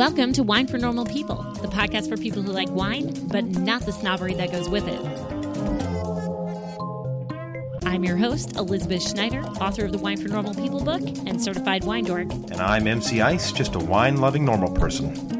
[0.00, 3.82] Welcome to Wine for Normal People, the podcast for people who like wine, but not
[3.82, 4.98] the snobbery that goes with it.
[7.84, 11.84] I'm your host, Elizabeth Schneider, author of the Wine for Normal People book and certified
[11.84, 12.32] wine dork.
[12.32, 15.39] And I'm MC Ice, just a wine loving normal person.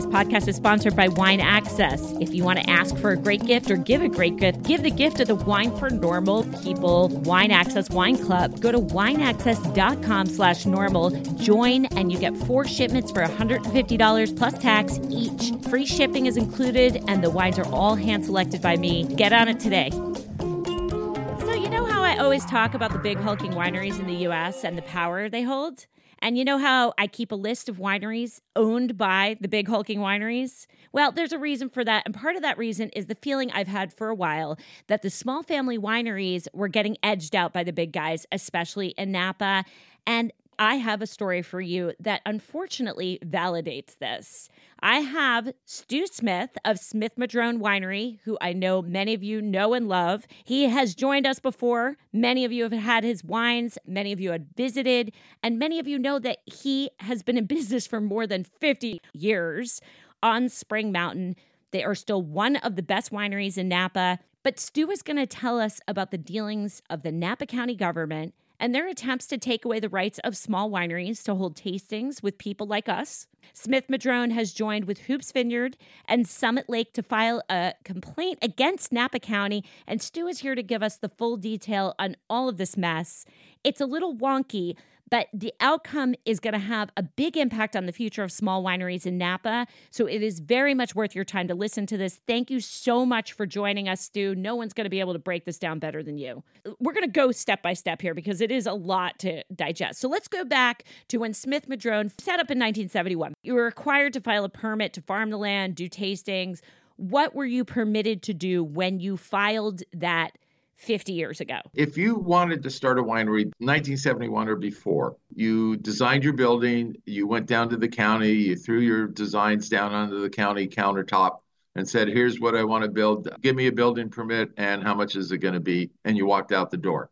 [0.00, 2.12] This podcast is sponsored by Wine Access.
[2.22, 4.82] If you want to ask for a great gift or give a great gift, give
[4.82, 8.60] the gift of the Wine for Normal People Wine Access Wine Club.
[8.60, 14.98] Go to wineaccess.com slash normal, join, and you get four shipments for $150 plus tax
[15.10, 15.52] each.
[15.68, 19.04] Free shipping is included, and the wines are all hand selected by me.
[19.04, 19.90] Get on it today.
[19.90, 24.64] So, you know how I always talk about the big hulking wineries in the US
[24.64, 25.84] and the power they hold?
[26.22, 30.00] And you know how I keep a list of wineries owned by the big hulking
[30.00, 30.66] wineries?
[30.92, 32.02] Well, there's a reason for that.
[32.04, 35.10] And part of that reason is the feeling I've had for a while that the
[35.10, 39.64] small family wineries were getting edged out by the big guys, especially in Napa.
[40.06, 44.50] And I have a story for you that unfortunately validates this.
[44.82, 49.74] I have Stu Smith of Smith Madrone Winery, who I know many of you know
[49.74, 50.26] and love.
[50.44, 51.98] He has joined us before.
[52.14, 55.86] Many of you have had his wines, many of you had visited, and many of
[55.86, 59.82] you know that he has been in business for more than 50 years
[60.22, 61.36] on Spring Mountain.
[61.72, 64.18] They are still one of the best wineries in Napa.
[64.42, 68.34] But Stu is going to tell us about the dealings of the Napa County government
[68.60, 72.38] and their attempts to take away the rights of small wineries to hold tastings with
[72.38, 73.26] people like us.
[73.54, 75.76] Smith Madrone has joined with Hoopes Vineyard
[76.06, 80.62] and Summit Lake to file a complaint against Napa County, and Stu is here to
[80.62, 83.24] give us the full detail on all of this mess.
[83.64, 84.76] It's a little wonky,
[85.10, 88.62] but the outcome is going to have a big impact on the future of small
[88.62, 89.66] wineries in Napa.
[89.90, 92.20] So it is very much worth your time to listen to this.
[92.26, 94.34] Thank you so much for joining us, Stu.
[94.34, 96.42] No one's going to be able to break this down better than you.
[96.78, 100.00] We're going to go step by step here because it is a lot to digest.
[100.00, 103.34] So let's go back to when Smith Madrone set up in 1971.
[103.42, 106.60] You were required to file a permit to farm the land, do tastings.
[106.96, 110.36] What were you permitted to do when you filed that?
[110.80, 111.58] 50 years ago.
[111.74, 117.26] If you wanted to start a winery 1971 or before, you designed your building, you
[117.26, 121.40] went down to the county, you threw your designs down onto the county countertop
[121.74, 123.28] and said, Here's what I want to build.
[123.42, 125.90] Give me a building permit and how much is it going to be?
[126.04, 127.10] And you walked out the door.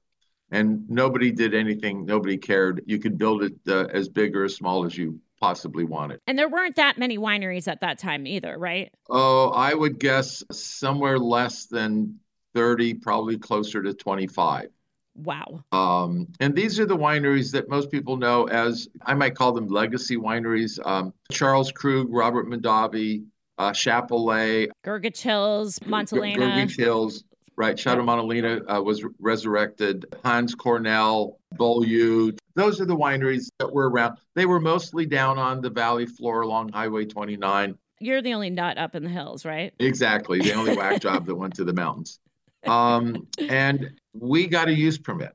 [0.51, 2.83] And nobody did anything, nobody cared.
[2.87, 6.21] You could build it uh, as big or as small as you possibly wanted.
[6.27, 8.91] And there weren't that many wineries at that time either, right?
[9.11, 12.19] Oh, I would guess somewhere less than
[12.55, 14.69] 30, probably closer to 25.
[15.17, 15.65] Wow.
[15.73, 19.67] Um, and these are the wineries that most people know as, I might call them
[19.67, 20.79] legacy wineries.
[20.87, 23.25] Um, Charles Krug, Robert Mondavi,
[23.59, 26.37] uh, Chappellet, Grgich Hills, Montelena.
[26.37, 27.25] Grgich Hills,
[27.57, 27.77] right.
[27.77, 30.07] Chateau Montelena uh, was resurrected.
[30.25, 32.33] Hanns Kornell, Beaulieu.
[32.55, 34.19] Those are the wineries that were around.
[34.37, 37.77] They were mostly down on the valley floor along Highway 29.
[38.01, 39.75] You're the only nut up in the hills, right?
[39.81, 40.41] Exactly.
[40.41, 42.21] The only whack job that went to the mountains.
[42.69, 45.33] Um, and we got a use permit.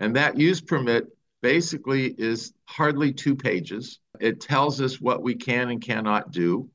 [0.00, 1.06] And that use permit
[1.42, 4.00] basically is hardly two pages.
[4.20, 6.68] It tells us what we can and cannot do.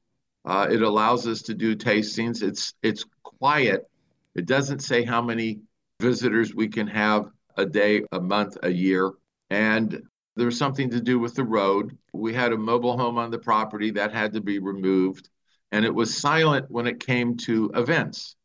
[0.46, 2.42] Uh, it allows us to do tastings.
[2.42, 3.88] It's it's quiet.
[4.36, 5.60] It doesn't say how many
[6.00, 7.26] visitors we can have
[7.58, 9.12] a day, a month, a year.
[9.50, 10.02] And
[10.36, 11.98] there's something to do with the road.
[12.14, 15.30] We had a mobile home on the property that had to be removed.
[15.72, 18.36] And it was silent when it came to events.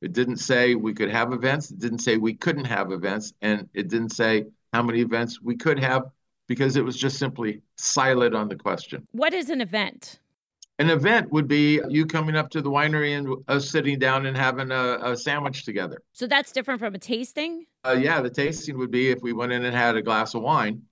[0.00, 1.70] It didn't say we could have events.
[1.70, 3.32] It didn't say we couldn't have events.
[3.42, 6.04] And it didn't say how many events we could have
[6.48, 9.06] because it was just simply silent on the question.
[9.12, 10.18] What is an event?
[10.78, 14.36] An event would be you coming up to the winery and us sitting down and
[14.36, 16.02] having a, a sandwich together.
[16.12, 17.66] So that's different from a tasting?
[17.84, 20.42] Uh, yeah, the tasting would be if we went in and had a glass of
[20.42, 20.82] wine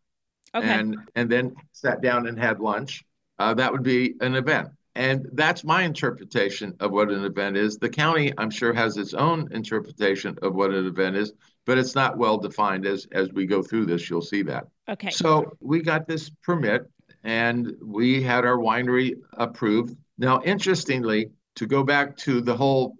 [0.54, 0.68] okay.
[0.68, 3.02] and, and then sat down and had lunch.
[3.38, 4.68] Uh, that would be an event.
[4.98, 7.78] And that's my interpretation of what an event is.
[7.78, 11.32] The county, I'm sure, has its own interpretation of what an event is,
[11.66, 12.84] but it's not well defined.
[12.84, 14.66] As as we go through this, you'll see that.
[14.88, 15.10] Okay.
[15.10, 16.90] So we got this permit,
[17.22, 19.96] and we had our winery approved.
[20.18, 22.96] Now, interestingly, to go back to the whole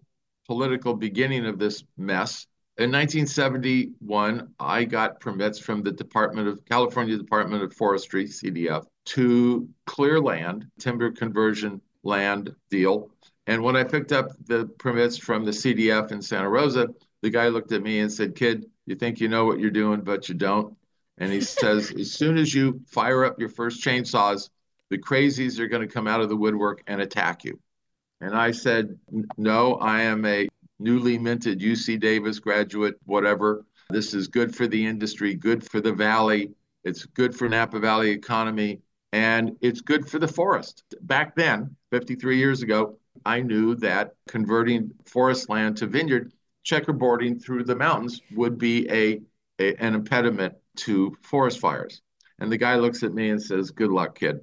[0.47, 2.47] political beginning of this mess,
[2.77, 9.69] in 1971, I got permits from the Department of California Department of Forestry, CDF, to
[9.85, 13.11] clear land, timber conversion land deal.
[13.47, 16.89] And when I picked up the permits from the CDF in Santa Rosa,
[17.23, 20.03] the guy looked at me and said, Kid, you think you know what you're doing,
[20.03, 20.77] but you don't.
[21.19, 24.51] And he says, As soon as you fire up your first chainsaws,
[24.91, 27.59] the crazies are going to come out of the woodwork and attack you.
[28.21, 28.99] And I said,
[29.37, 30.49] No, I am a
[30.79, 33.65] newly minted UC Davis graduate, whatever.
[33.91, 36.51] This is good for the industry, good for the valley.
[36.85, 38.81] It's good for Napa Valley economy.
[39.13, 40.85] And it's good for the forest.
[41.03, 46.33] Back then, 53 years ago, I knew that converting forest land to vineyard,
[46.65, 49.21] checkerboarding through the mountains would be a,
[49.61, 52.03] a an impediment to forest fires.
[52.39, 54.41] And the guy looks at me and says, "Good luck, kid."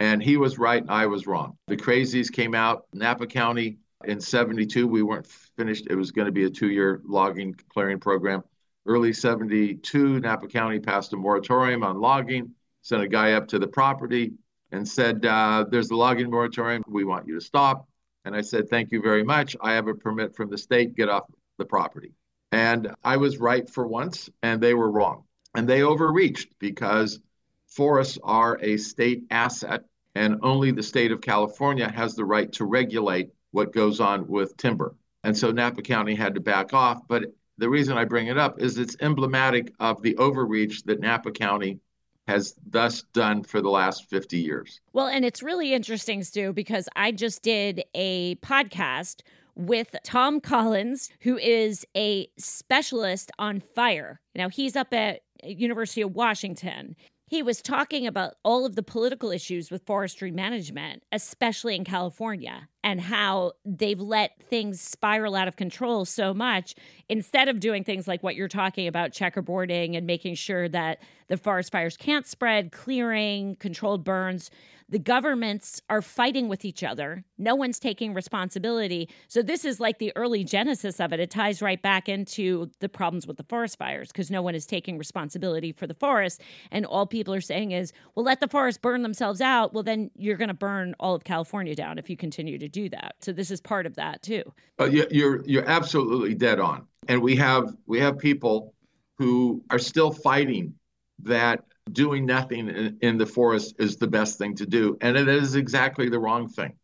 [0.00, 1.56] And he was right, I was wrong.
[1.68, 4.86] The crazies came out, Napa County in 72.
[4.88, 5.86] We weren't finished.
[5.88, 8.42] It was going to be a two year logging clearing program.
[8.84, 12.50] Early 72, Napa County passed a moratorium on logging,
[12.82, 14.32] sent a guy up to the property
[14.70, 16.82] and said, uh, There's the logging moratorium.
[16.86, 17.88] We want you to stop.
[18.24, 19.56] And I said, Thank you very much.
[19.60, 20.94] I have a permit from the state.
[20.94, 21.24] Get off
[21.58, 22.12] the property.
[22.50, 25.24] And I was right for once, and they were wrong.
[25.54, 27.20] And they overreached because
[27.66, 29.84] forests are a state asset,
[30.14, 34.56] and only the state of California has the right to regulate what goes on with
[34.56, 34.94] timber.
[35.24, 37.06] And so Napa County had to back off.
[37.08, 37.24] But
[37.58, 41.80] the reason I bring it up is it's emblematic of the overreach that Napa County
[42.26, 44.80] has thus done for the last 50 years.
[44.92, 49.22] Well, and it's really interesting, Stu, because I just did a podcast
[49.54, 54.20] with Tom Collins, who is a specialist on fire.
[54.34, 56.96] Now, he's up at University of Washington
[57.32, 62.68] he was talking about all of the political issues with forestry management, especially in California,
[62.84, 66.74] and how they've let things spiral out of control so much
[67.08, 71.36] instead of doing things like what you're talking about checkerboarding and making sure that the
[71.36, 74.50] forest fires can't spread, clearing, controlled burns
[74.92, 77.24] the governments are fighting with each other.
[77.38, 79.08] No one's taking responsibility.
[79.26, 81.18] So, this is like the early genesis of it.
[81.18, 84.66] It ties right back into the problems with the forest fires because no one is
[84.66, 86.42] taking responsibility for the forest.
[86.70, 89.72] And all people are saying is, well, let the forest burn themselves out.
[89.72, 92.88] Well, then you're going to burn all of California down if you continue to do
[92.88, 93.14] that.
[93.20, 94.42] So, this is part of that too.
[94.80, 96.86] Uh, you're, you're absolutely dead on.
[97.08, 98.74] And we have, we have people
[99.18, 100.74] who are still fighting
[101.20, 104.96] that doing nothing in, in the forest is the best thing to do.
[105.00, 106.74] And it is exactly the wrong thing.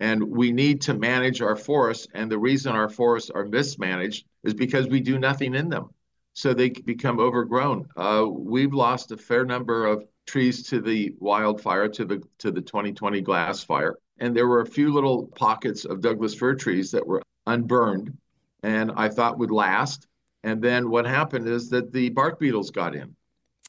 [0.00, 2.06] And we need to manage our forests.
[2.14, 5.90] And the reason our forests are mismanaged is because we do nothing in them.
[6.32, 7.88] So they become overgrown.
[7.96, 12.62] Uh, we've lost a fair number of trees to the wildfire, to the to the
[12.62, 13.96] 2020 glass fire.
[14.20, 18.16] And there were a few little pockets of Douglas fir trees that were unburned
[18.62, 20.06] and I thought would last.
[20.42, 23.14] And then what happened is that the bark beetles got in.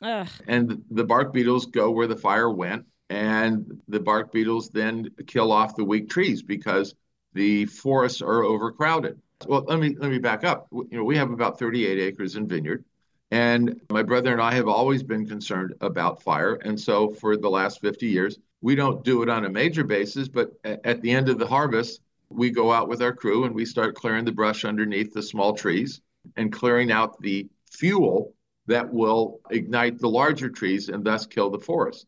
[0.01, 0.27] Ugh.
[0.47, 5.51] And the bark beetles go where the fire went, and the bark beetles then kill
[5.51, 6.95] off the weak trees because
[7.33, 9.19] the forests are overcrowded.
[9.47, 10.67] Well, let me let me back up.
[10.71, 12.83] You know, we have about 38 acres in vineyard,
[13.31, 16.55] and my brother and I have always been concerned about fire.
[16.55, 20.27] And so for the last 50 years, we don't do it on a major basis,
[20.27, 23.65] but at the end of the harvest, we go out with our crew and we
[23.65, 26.01] start clearing the brush underneath the small trees
[26.37, 28.33] and clearing out the fuel
[28.67, 32.05] that will ignite the larger trees and thus kill the forest.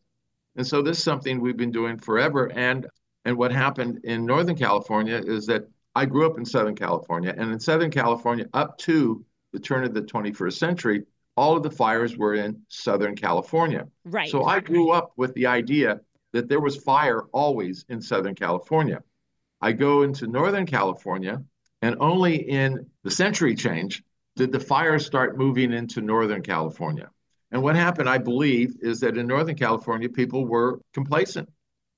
[0.56, 2.50] And so this is something we've been doing forever.
[2.52, 2.86] And
[3.24, 7.50] and what happened in Northern California is that I grew up in Southern California, and
[7.50, 11.04] in Southern California, up to the turn of the 21st century,
[11.36, 13.86] all of the fires were in Southern California.
[14.04, 14.28] Right.
[14.28, 16.00] So I grew up with the idea
[16.34, 19.00] that there was fire always in Southern California.
[19.60, 21.42] I go into Northern California,
[21.80, 24.02] and only in the century change
[24.34, 27.08] did the fires start moving into Northern California.
[27.52, 31.48] And what happened, I believe, is that in Northern California, people were complacent.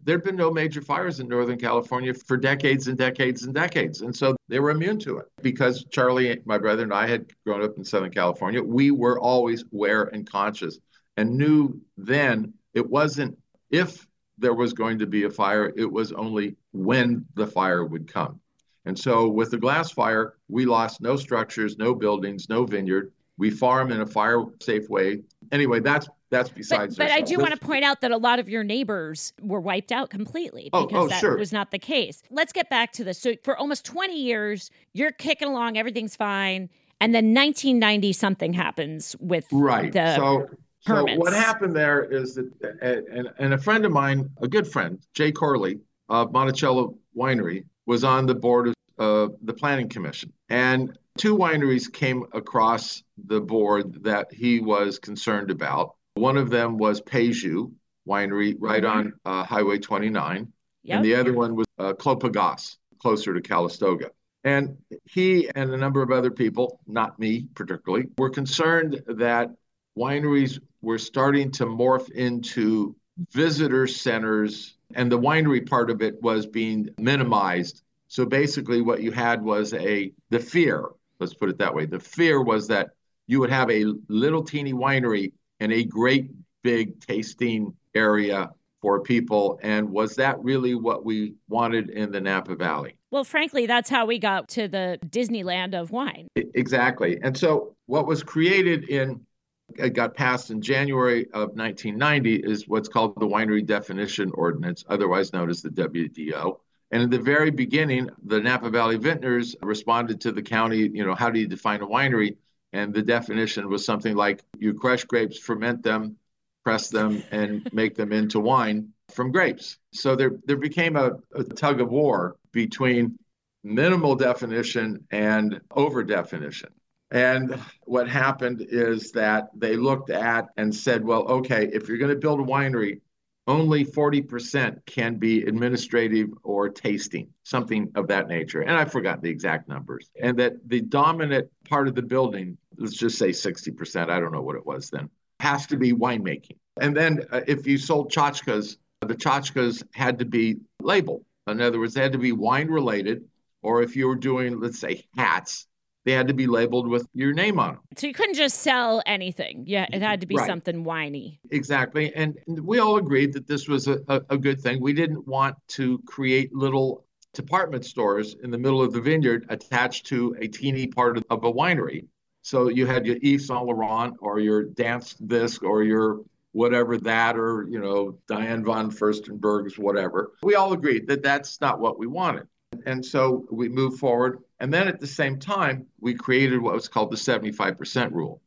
[0.05, 4.03] There'd been no major fires in Northern California for decades and decades and decades.
[4.03, 7.63] And so they were immune to it because Charlie, my brother, and I had grown
[7.63, 8.63] up in Southern California.
[8.63, 10.79] We were always aware and conscious
[11.17, 13.39] and knew then it wasn't
[13.71, 14.06] if
[14.39, 18.41] there was going to be a fire, it was only when the fire would come.
[18.85, 23.13] And so with the glass fire, we lost no structures, no buildings, no vineyard.
[23.39, 25.23] We farm in a fire safe way.
[25.53, 26.97] Anyway, that's that's besides.
[26.97, 29.61] But, but I do want to point out that a lot of your neighbors were
[29.61, 31.37] wiped out completely oh, oh because oh, that sure.
[31.37, 32.23] was not the case.
[32.31, 33.19] Let's get back to this.
[33.19, 39.15] So for almost 20 years, you're kicking along, everything's fine, and then 1990 something happens
[39.21, 39.93] with right.
[39.93, 40.49] the so,
[40.87, 41.15] permits.
[41.15, 44.99] So what happened there is that, and, and a friend of mine, a good friend,
[45.15, 50.33] Jay Corley of Monticello Winery, was on the board of uh, the planning commission.
[50.49, 55.97] And two wineries came across the board that he was concerned about.
[56.15, 57.73] One of them was Peju
[58.09, 58.99] Winery, right mm-hmm.
[58.99, 60.53] on uh, Highway 29,
[60.83, 60.97] yep.
[60.97, 64.11] and the other one was uh, Clos Pegase, closer to Calistoga.
[64.45, 69.51] And he and a number of other people, not me particularly, were concerned that
[69.99, 72.97] wineries were starting to morph into
[73.33, 79.11] visitor centers, and the winery part of it was being minimized so basically, what you
[79.11, 80.87] had was a the fear.
[81.19, 81.87] Let's put it that way.
[81.87, 82.91] The fear was that
[83.27, 86.31] you would have a little teeny winery and a great
[86.63, 88.51] big tasting area
[88.83, 89.59] for people.
[89.63, 92.97] And was that really what we wanted in the Napa Valley?
[93.11, 96.29] Well, frankly, that's how we got to the Disneyland of wine.
[96.37, 97.19] Exactly.
[97.23, 99.26] And so, what was created in
[99.75, 105.33] it got passed in January of 1990 is what's called the Winery Definition Ordinance, otherwise
[105.33, 106.59] known as the WDO.
[106.93, 111.15] And in the very beginning, the Napa Valley Vintners responded to the county, you know,
[111.15, 112.37] how do you define a winery?
[112.73, 116.17] And the definition was something like you crush grapes, ferment them,
[116.65, 119.79] press them, and make them into wine from grapes.
[119.93, 123.19] So there, there became a, a tug of war between
[123.65, 126.71] minimal definition and over definition.
[127.11, 132.11] And what happened is that they looked at and said, well, okay, if you're going
[132.11, 133.01] to build a winery,
[133.47, 138.63] only 40% can be administrative or tasting, something of that nature.
[138.63, 140.11] And I forgot the exact numbers.
[140.21, 144.43] And that the dominant part of the building, let's just say 60%, I don't know
[144.43, 145.09] what it was then,
[145.39, 146.57] has to be winemaking.
[146.81, 151.25] And then uh, if you sold tchotchkes, the tchotchkes had to be labeled.
[151.47, 153.25] In other words, they had to be wine related.
[153.63, 155.67] Or if you were doing, let's say, hats,
[156.07, 157.81] they had to be labeled with your name on them.
[157.97, 159.65] So you couldn't just sell anything.
[159.67, 160.47] Yeah, it had to be right.
[160.47, 161.41] something winey.
[161.51, 162.15] Exactly.
[162.15, 164.81] And we all agreed that this was a, a, a good thing.
[164.81, 170.07] We didn't want to create little department stores in the middle of the vineyard attached
[170.07, 172.07] to a teeny part of, of a winery.
[172.43, 176.21] So you had your Yves Saint Laurent or your Dance This or your
[176.53, 180.33] whatever that or, you know, Diane von Furstenberg's whatever.
[180.45, 182.47] We all agreed that that's not what we wanted.
[182.87, 184.43] And so we moved forward.
[184.61, 188.41] And then at the same time, we created what was called the 75% rule.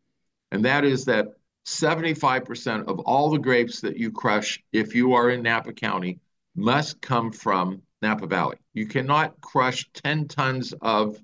[0.51, 1.27] And that is that
[1.67, 6.19] 75% of all the grapes that you crush, if you are in Napa County,
[6.55, 8.57] must come from Napa Valley.
[8.73, 11.19] You cannot crush 10 tons of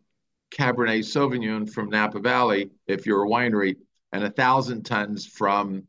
[0.52, 3.78] Cabernet Sauvignon from Napa Valley if you're a winery,
[4.12, 5.84] and a thousand tons from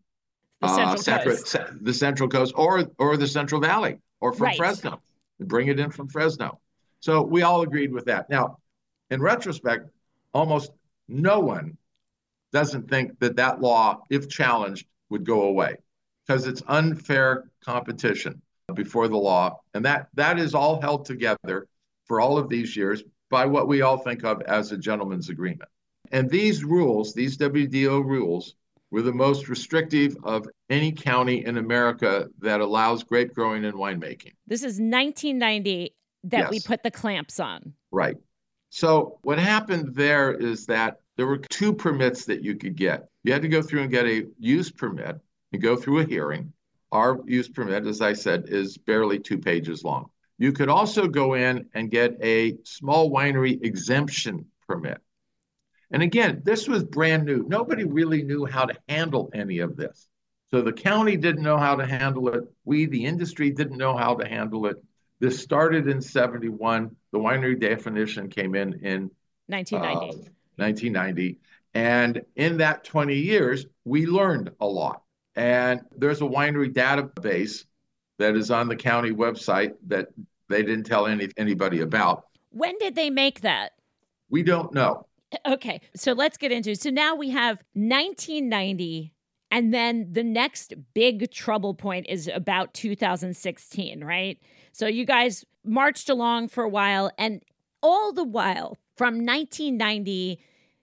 [0.61, 1.57] the uh, Central, Coast.
[1.81, 4.57] the Central Coast or or the Central Valley or from right.
[4.57, 5.01] Fresno.
[5.39, 6.59] Bring it in from Fresno.
[7.01, 8.29] So we all agreed with that.
[8.31, 8.59] Now,
[9.11, 9.91] in retrospect,
[10.35, 10.73] almost
[11.09, 11.77] no one
[12.53, 15.77] doesn't think that that law, if challenged, would go away
[16.27, 18.41] because it's unfair competition
[18.75, 19.61] before the law.
[19.75, 21.69] And that that is all held together
[22.07, 25.69] for all of these years by what we all think of as a gentleman's agreement.
[26.13, 28.55] And these rules, these WDO rules,
[28.91, 34.33] were the most restrictive of any county in America that allows grape growing and winemaking.
[34.47, 35.96] This is 1990
[36.31, 36.51] that yes.
[36.51, 37.73] we put the clamps on.
[37.91, 38.17] Right.
[38.71, 43.09] So what happened there is that there were two permits that you could get.
[43.23, 45.19] You had to go through and get a use permit
[45.53, 46.53] and go through a hearing.
[46.93, 50.07] Our use permit, as I said, is barely two pages long.
[50.39, 54.99] You could also go in and get a small winery exemption permit.
[55.91, 57.45] And again, this was brand new.
[57.49, 60.09] Nobody really knew how to handle any of this.
[60.51, 62.45] So the county didn't know how to handle it.
[62.65, 64.77] We, the industry, didn't know how to handle it.
[65.19, 66.95] This started in 71.
[67.13, 69.11] The winery definition came in in
[69.47, 70.29] 1990.
[70.29, 71.39] Uh, 1990.
[71.75, 75.03] And in that 20 years, we learned a lot.
[75.35, 77.65] And there's a winery database
[78.19, 80.09] that is on the county website that
[80.49, 82.27] they didn't tell any, anybody about.
[82.51, 83.73] When did they make that?
[84.31, 85.07] We don't know.
[85.45, 86.81] Okay, so let's get into it.
[86.81, 89.13] So now we have 1990
[89.51, 94.39] and then the next big trouble point is about 2016, right?
[94.77, 97.43] So you guys marched along for a while, and
[97.83, 100.39] all the while from 1990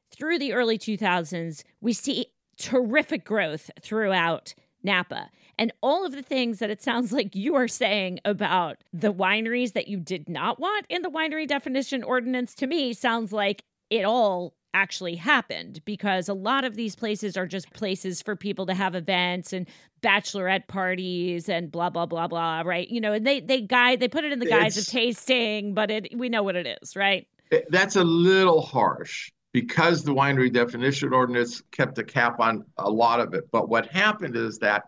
[0.09, 2.25] through the early 2000s, we see
[2.57, 5.29] terrific growth throughout Napa.
[5.59, 9.73] And all of the things that it sounds like you are saying about the wineries
[9.73, 14.05] that you did not want in the winery definition ordinance to me sounds like it
[14.05, 18.73] all actually happened because a lot of these places are just places for people to
[18.73, 19.67] have events and
[20.01, 22.89] bachelorette parties and blah blah blah blah right?
[22.89, 25.73] You know and they they guide they put it in the guise it's, of tasting
[25.73, 27.27] but it we know what it is right?
[27.69, 33.19] That's a little harsh because the winery definition ordinance kept a cap on a lot
[33.19, 33.49] of it.
[33.51, 34.85] But what happened is that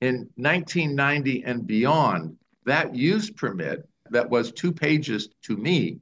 [0.00, 2.36] in 1990 and beyond
[2.66, 5.98] that use permit that was two pages to me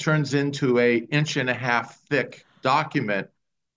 [0.00, 3.28] turns into a inch and a half thick document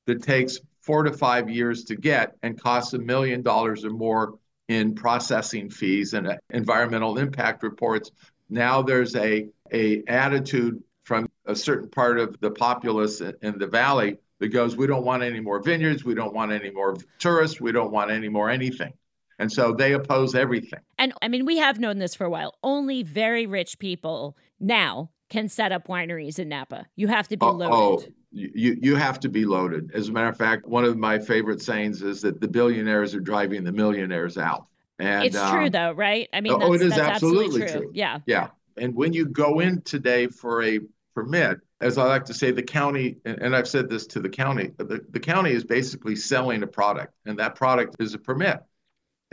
[0.08, 4.34] that takes four to five years to get and costs a million dollars or more
[4.68, 8.12] in processing fees and uh, environmental impact reports.
[8.50, 14.18] Now there's a, a attitude from a certain part of the populace in the valley
[14.40, 17.72] that goes, we don't want any more vineyards, we don't want any more tourists, we
[17.72, 18.94] don't want any more anything.
[19.40, 20.80] And so they oppose everything.
[20.98, 22.58] And I mean, we have known this for a while.
[22.64, 26.86] Only very rich people now can set up wineries in Napa.
[26.96, 27.74] You have to be oh, loaded.
[27.74, 29.90] Oh, you, you have to be loaded.
[29.96, 33.20] As a matter of fact, one of my favorite sayings is that the billionaires are
[33.20, 34.68] driving the millionaires out.
[35.00, 36.30] And it's true um, though, right?
[36.34, 37.70] I mean, Oh, that's, it is that's absolutely true.
[37.70, 37.92] true.
[37.96, 38.20] Yeah.
[38.28, 38.50] Yeah.
[38.78, 40.80] And when you go in today for a
[41.16, 44.30] permit, as I like to say, the county, and, and I've said this to the
[44.30, 48.60] county, the, the county is basically selling a product, and that product is a permit.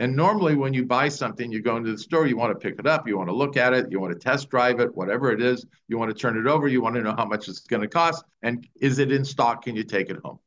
[0.01, 2.79] And normally, when you buy something, you go into the store, you want to pick
[2.79, 5.31] it up, you want to look at it, you want to test drive it, whatever
[5.31, 7.59] it is, you want to turn it over, you want to know how much it's
[7.59, 9.63] going to cost, and is it in stock?
[9.63, 10.39] Can you take it home?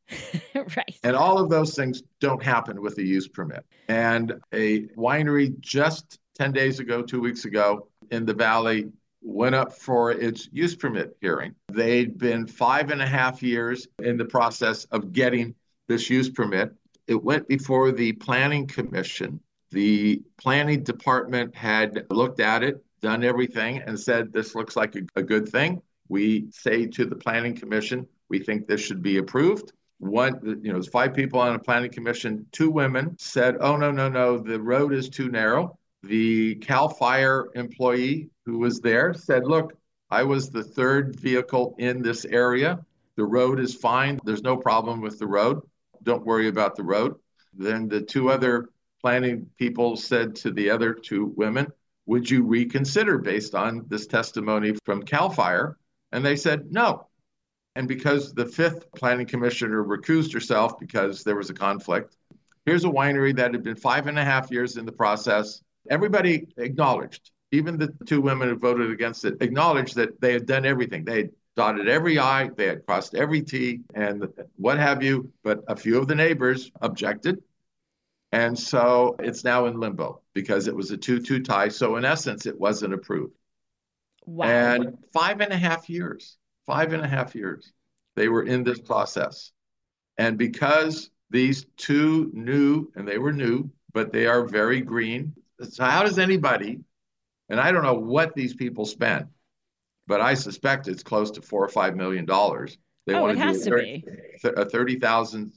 [0.76, 0.98] right.
[1.04, 3.64] And all of those things don't happen with a use permit.
[3.86, 8.90] And a winery just 10 days ago, two weeks ago in the valley
[9.22, 11.54] went up for its use permit hearing.
[11.72, 15.54] They'd been five and a half years in the process of getting
[15.86, 16.72] this use permit.
[17.06, 19.40] It went before the planning commission.
[19.74, 25.00] The planning department had looked at it, done everything, and said, This looks like a,
[25.16, 25.82] a good thing.
[26.08, 29.72] We say to the planning commission, we think this should be approved.
[29.98, 33.90] One you know there's five people on a planning commission two women said oh no
[33.90, 35.76] no no the road is too narrow.
[36.04, 39.72] The cal fire employee who was there said look
[40.10, 42.78] i was the third vehicle in this area.
[43.16, 44.20] The road is fine.
[44.24, 45.62] There's no problem with the road.
[46.04, 47.16] Don't worry about the road.
[47.54, 48.68] Then the two other
[49.04, 51.66] planning people said to the other two women
[52.06, 55.76] would you reconsider based on this testimony from cal fire
[56.12, 57.06] and they said no
[57.76, 62.16] and because the fifth planning commissioner recused herself because there was a conflict,
[62.66, 65.60] here's a winery that had been five and a half years in the process.
[65.90, 70.64] Everybody acknowledged, even the two women who voted against it, acknowledged that they had done
[70.64, 71.04] everything.
[71.04, 75.32] They had dotted every I, they had crossed every T, and what have you.
[75.42, 77.42] But a few of the neighbors objected.
[78.34, 81.68] And so it's now in limbo because it was a 2 2 tie.
[81.68, 83.34] So, in essence, it wasn't approved.
[84.26, 84.46] Wow.
[84.46, 86.36] And five and a half years
[86.66, 87.72] five and a half years
[88.16, 89.50] they were in this process.
[90.18, 95.34] And because these two knew, and they were new, but they are very green.
[95.68, 96.78] So, how does anybody,
[97.48, 99.26] and I don't know what these people spent,
[100.06, 102.78] but I suspect it's close to four or five million dollars.
[103.06, 104.04] They oh, want it to has do to a, be.
[104.40, 105.52] thir- a 30,000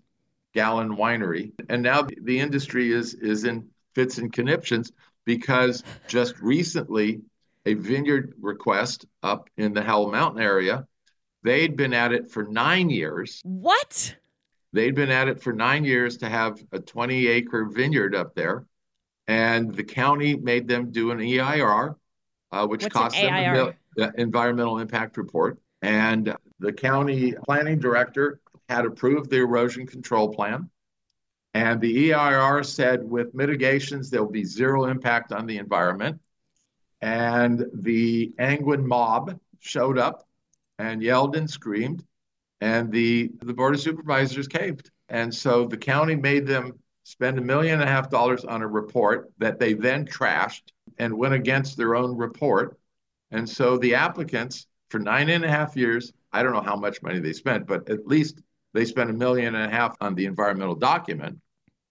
[0.54, 1.52] gallon winery.
[1.70, 4.92] And now the industry is, is in fits and conniptions
[5.26, 7.22] because just recently,
[7.66, 10.88] a vineyard request up in the Howell Mountain area
[11.48, 13.42] They'd been at it for nine years.
[13.46, 14.16] What?
[14.74, 18.66] They'd been at it for nine years to have a 20 acre vineyard up there.
[19.28, 21.96] And the county made them do an EIR,
[22.52, 25.58] uh, which What's cost an them a mil- uh, environmental impact report.
[25.82, 30.70] And the county planning director had approved the erosion control plan.
[31.54, 36.20] And the EIR said with mitigations, there'll be zero impact on the environment.
[37.02, 40.28] And the Angwin mob showed up
[40.80, 42.04] and yelled and screamed,
[42.62, 44.92] and the the board of supervisors caved.
[45.10, 48.68] And so the county made them spend a million and a half dollars on a
[48.68, 52.78] report that they then trashed and went against their own report.
[53.32, 57.02] And so the applicants for nine and a half years, I don't know how much
[57.02, 58.42] money they spent, but at least
[58.78, 61.40] they spent a million and a half on the environmental document,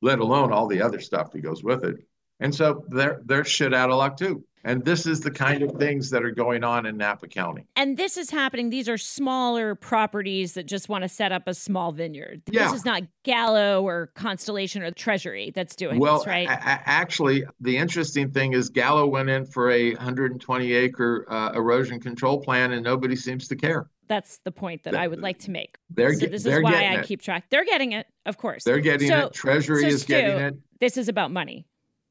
[0.02, 1.96] let alone all the other stuff that goes with it.
[2.38, 4.44] And so they're they're shit out of luck too.
[4.62, 7.64] And this is the kind of things that are going on in Napa County.
[7.76, 8.68] And this is happening.
[8.68, 12.42] These are smaller properties that just want to set up a small vineyard.
[12.50, 12.64] Yeah.
[12.64, 16.48] This is not Gallo or Constellation or Treasury that's doing Well, this, right?
[16.48, 16.50] a-
[16.88, 22.40] actually, the interesting thing is Gallo went in for a 120 acre uh, erosion control
[22.40, 23.88] plan, and nobody seems to care.
[24.08, 25.76] That's the point that I would like to make.
[25.90, 27.06] They're so this they're is why I it.
[27.06, 27.44] keep track.
[27.50, 28.64] They're getting it, of course.
[28.64, 29.32] They're getting So- it.
[29.32, 30.56] Treasury so is getting it.
[30.80, 31.66] This is about money.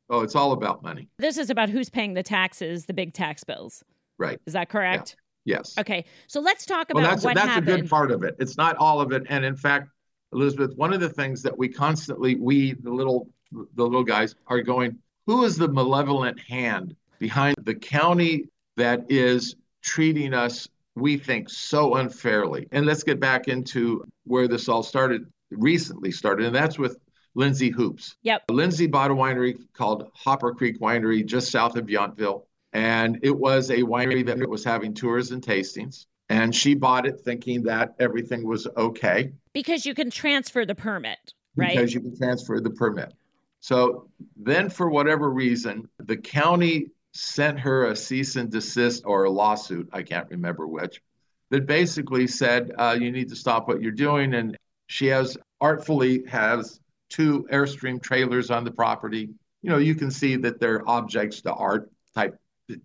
[0.10, 3.44] Oh, it's all about money, This is about who's paying the taxes, the big tax
[3.44, 3.84] bills.
[4.20, 4.40] right?
[4.46, 5.16] Is that correct?
[5.46, 5.78] Yes.
[5.80, 6.06] Okay.
[6.28, 7.82] So let's talk about Well, that's what that's a happened.
[7.82, 8.36] good part of it.
[8.40, 9.90] It's not all of it, and in fact,
[10.32, 14.62] Elizabeth, one of the things that we constantly, we the little the little guys, are
[14.62, 14.98] going.
[15.28, 18.46] Who is the malevolent hand behind the county
[18.78, 20.68] that is treating us?
[20.96, 22.68] We think so unfairly.
[22.72, 25.26] And let's get back into where this all started.
[25.52, 26.98] Recently started, and that's with
[27.36, 28.16] Lindsay Hoopes.
[28.24, 28.44] Yep.
[28.50, 32.44] Lindsay bought a winery called Hopper Creek Winery just south of Yountville.
[32.74, 36.08] And it was a winery that was having tours and tastings.
[36.30, 41.20] And she bought it thinking that everything was okay because you can transfer the permit,
[41.56, 41.76] right?
[41.76, 43.14] because you can transfer the permit.
[43.60, 49.30] So then, for whatever reason, the county sent her a cease and desist or a
[49.30, 51.02] lawsuit, I can't remember which,
[51.50, 54.34] that basically said, uh, you need to stop what you're doing.
[54.34, 59.30] And she has artfully has two Airstream trailers on the property.
[59.62, 62.38] You know, you can see that they're objects to art type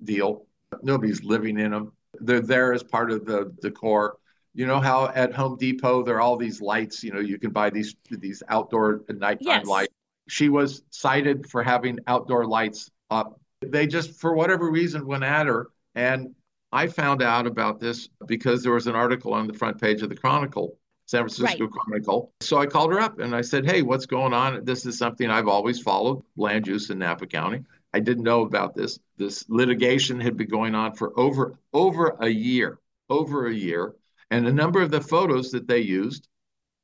[0.05, 0.47] deal.
[0.83, 1.93] Nobody's living in them.
[2.21, 4.17] They're there as part of the decor.
[4.55, 7.03] You know how at Home Depot there are all these lights.
[7.03, 9.67] You know, you can buy these these outdoor nighttime Yes.
[9.67, 9.93] lights.
[10.29, 13.40] she was cited for having outdoor lights up.
[13.61, 15.71] They just, for whatever reason, went at her.
[15.95, 16.35] And
[16.73, 20.09] I found out about this because there was an article on the front page of
[20.09, 21.73] the Chronicle, San Francisco right.
[21.73, 22.33] Chronicle.
[22.41, 24.65] So I called her up and I said, Hey, what's going on?
[24.65, 27.65] This is something I've always followed land use in Napa County.
[27.93, 28.99] I didn't know about this.
[29.17, 33.95] This litigation had been going on for over over a year, over a year,
[34.31, 36.29] and a number of the photos that they used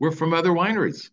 [0.00, 1.10] were from other wineries.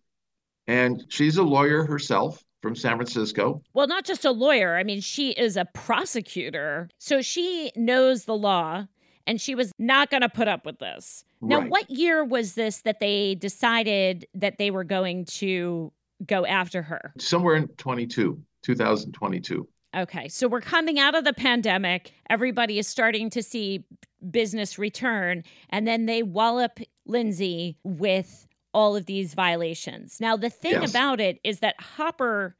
[0.65, 3.61] And she's a lawyer herself from San Francisco.
[3.73, 4.77] Well, not just a lawyer.
[4.77, 6.89] I mean, she is a prosecutor.
[6.97, 8.87] So she knows the law
[9.27, 11.25] and she was not going to put up with this.
[11.41, 11.69] Now, right.
[11.69, 15.91] what year was this that they decided that they were going to
[16.25, 17.13] go after her?
[17.19, 19.67] Somewhere in 22, 2022.
[19.95, 20.29] Okay.
[20.29, 22.13] So we're coming out of the pandemic.
[22.29, 23.85] Everybody is starting to see
[24.31, 25.43] business return.
[25.69, 30.17] And then they wallop Lindsay with all of these violations.
[30.19, 30.89] Now, the thing yes.
[30.89, 32.55] about it is that Hopper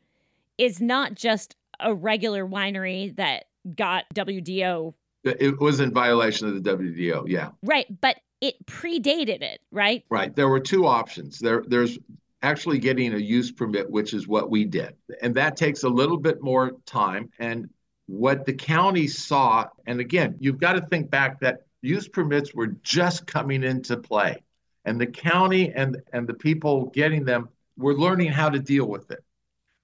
[0.58, 3.45] is not just a regular winery that
[3.76, 4.93] got WDO.
[5.23, 7.49] It was in violation of the WDO, yeah.
[7.63, 10.04] Right, but it predated it, right?
[10.10, 10.36] Right.
[10.36, 11.39] There were two options.
[11.39, 11.97] There there's
[12.41, 14.95] actually getting a use permit, which is what we did.
[15.21, 17.69] And that takes a little bit more time and
[18.08, 22.67] what the county saw and again, you've got to think back that use permits were
[22.67, 24.43] just coming into play
[24.86, 29.12] and the county and and the people getting them were learning how to deal with
[29.12, 29.24] it.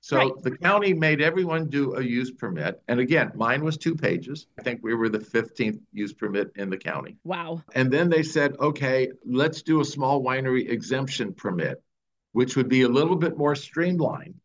[0.01, 0.31] So right.
[0.43, 2.81] the county made everyone do a use permit.
[2.87, 4.47] And again, mine was two pages.
[4.57, 7.17] I think we were the 15th use permit in the county.
[7.25, 7.63] Wow.
[7.75, 11.83] And then they said, okay, let's do a small winery exemption permit,
[12.31, 14.35] which would be a little bit more streamlined.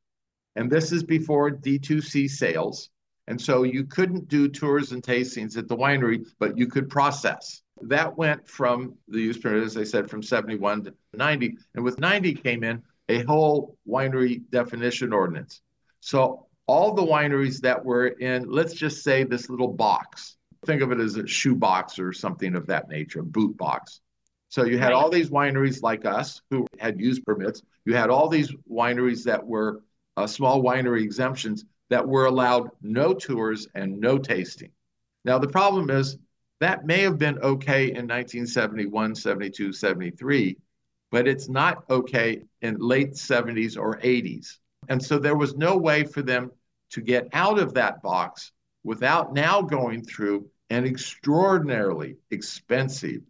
[0.56, 2.90] And this is before D2C sales.
[3.26, 7.62] And so you couldn't do tours and tastings at the winery, but you could process.
[7.82, 11.58] That went from the use permit, as I said, from 71 to 90.
[11.74, 15.60] And with 90 came in a whole winery definition ordinance.
[16.00, 20.92] So all the wineries that were in, let's just say, this little box, think of
[20.92, 24.00] it as a shoe box or something of that nature, a boot box.
[24.48, 27.62] So you had all these wineries like us who had use permits.
[27.84, 29.82] You had all these wineries that were
[30.16, 34.70] uh, small winery exemptions that were allowed no tours and no tasting.
[35.24, 36.18] Now, the problem is
[36.64, 40.56] that may have been okay in 1971, 72, 73,
[41.10, 44.58] but it's not okay in late 70s or 80s.
[44.88, 46.50] And so there was no way for them
[46.90, 53.20] to get out of that box without now going through an extraordinarily expensive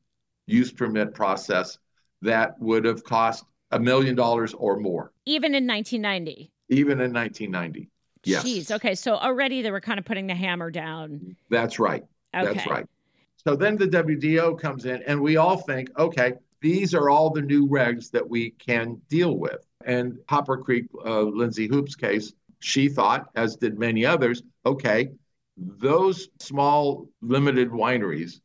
[0.47, 1.79] use permit process
[2.23, 5.13] that would have cost a million dollars or more.
[5.27, 6.51] Even in 1990.
[6.69, 7.91] Even in 1990.
[8.25, 8.45] Yes.
[8.45, 8.71] Jeez.
[8.71, 8.95] Okay.
[8.95, 11.37] So already they were kind of putting the hammer down.
[11.51, 12.05] That's right.
[12.35, 12.55] Okay.
[12.55, 12.87] That's right.
[13.47, 17.43] So then the WDO comes in, and we all think, okay, these are all the
[17.43, 19.67] new regs that we can deal with.
[19.85, 25.11] And Hopper Creek, uh, Lindsay Hoopes' case, she thought, as did many others, okay,
[25.59, 28.41] those small limited wineries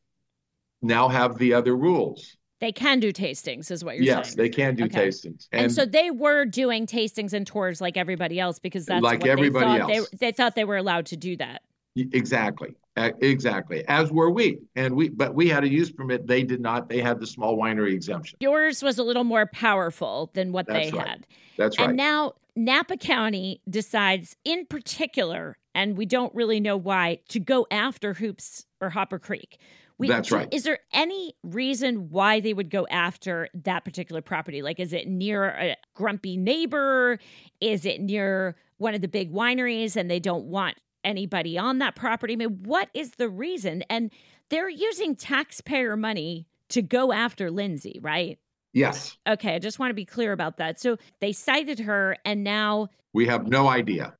[0.82, 2.36] now have the other rules.
[2.60, 4.26] They can do tastings, is what you're yes, saying.
[4.26, 5.08] Yes, they can do okay.
[5.08, 5.48] tastings.
[5.54, 9.26] And, and, so they were doing tastings and tours like everybody else because that's like
[9.26, 10.10] everybody they else.
[10.10, 11.62] They, they thought they were allowed to do that.
[11.96, 12.76] Exactly.
[13.00, 13.86] Uh, exactly.
[13.88, 14.60] As were we.
[14.76, 16.28] And we but we had a use permit.
[16.28, 16.90] They did not.
[16.90, 18.38] They had the small winery exemption.
[18.42, 21.08] Yours was a little more powerful than what That's they right.
[21.08, 21.28] had.
[21.58, 21.90] That's right.
[21.90, 27.66] And now Napa County decides in particular, and we don't really know why, to go
[27.72, 29.60] after Hoopes or Hopper Creek.
[29.98, 30.48] We, That's right.
[30.52, 34.62] Is there any reason why they would go after that particular property?
[34.62, 37.20] Like, is it near a grumpy neighbor?
[37.60, 41.96] Is it near one of the big wineries and they don't want anybody on that
[41.96, 42.34] property?
[42.34, 43.84] I mean, what is the reason?
[43.90, 44.12] And
[44.50, 48.40] they're using taxpayer money to go after Lindsay, right?
[48.74, 49.18] Yes.
[49.28, 50.80] Okay, I just want to be clear about that.
[50.80, 54.14] So they cited her, and now we have no idea.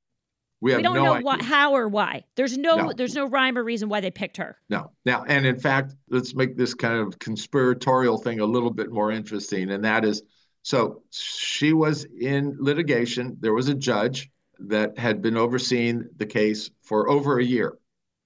[0.60, 1.24] We, we don't no know idea.
[1.24, 2.24] what, how or why.
[2.34, 4.58] There's no, no, there's no rhyme or reason why they picked her.
[4.68, 4.90] No.
[5.06, 9.10] Now, and in fact, let's make this kind of conspiratorial thing a little bit more
[9.10, 10.22] interesting, and that is,
[10.62, 13.36] so she was in litigation.
[13.40, 14.30] There was a judge
[14.68, 17.78] that had been overseeing the case for over a year,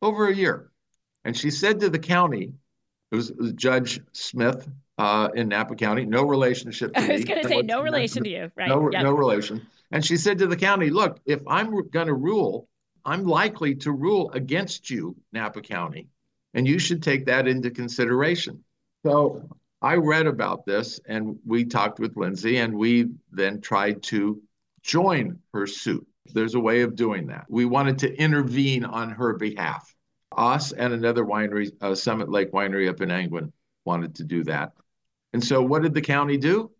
[0.02, 0.70] over a year.
[1.24, 2.52] And she said to the county,
[3.10, 4.68] it was Judge Smith
[4.98, 8.30] uh, in Napa County, no relationship to I was going to say, no relation to
[8.30, 8.68] you, right?
[8.68, 9.02] No, yep.
[9.02, 9.66] no relation.
[9.90, 12.68] And she said to the county, look, if I'm going to rule,
[13.04, 16.08] I'm likely to rule against you, Napa County,
[16.54, 18.64] and you should take that into consideration.
[19.04, 19.48] So
[19.82, 24.40] I read about this and we talked with Lindsay and we then tried to
[24.82, 26.06] join her suit.
[26.32, 27.46] There's a way of doing that.
[27.48, 29.94] We wanted to intervene on her behalf.
[30.36, 33.52] Us and another winery, uh, Summit Lake Winery up in Angwin,
[33.84, 34.72] wanted to do that.
[35.32, 36.70] And so, what did the county do?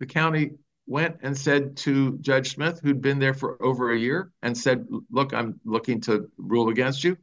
[0.00, 0.52] The county
[0.86, 4.86] went and said to Judge Smith, who'd been there for over a year, and said,
[5.10, 7.16] Look, I'm looking to rule against you.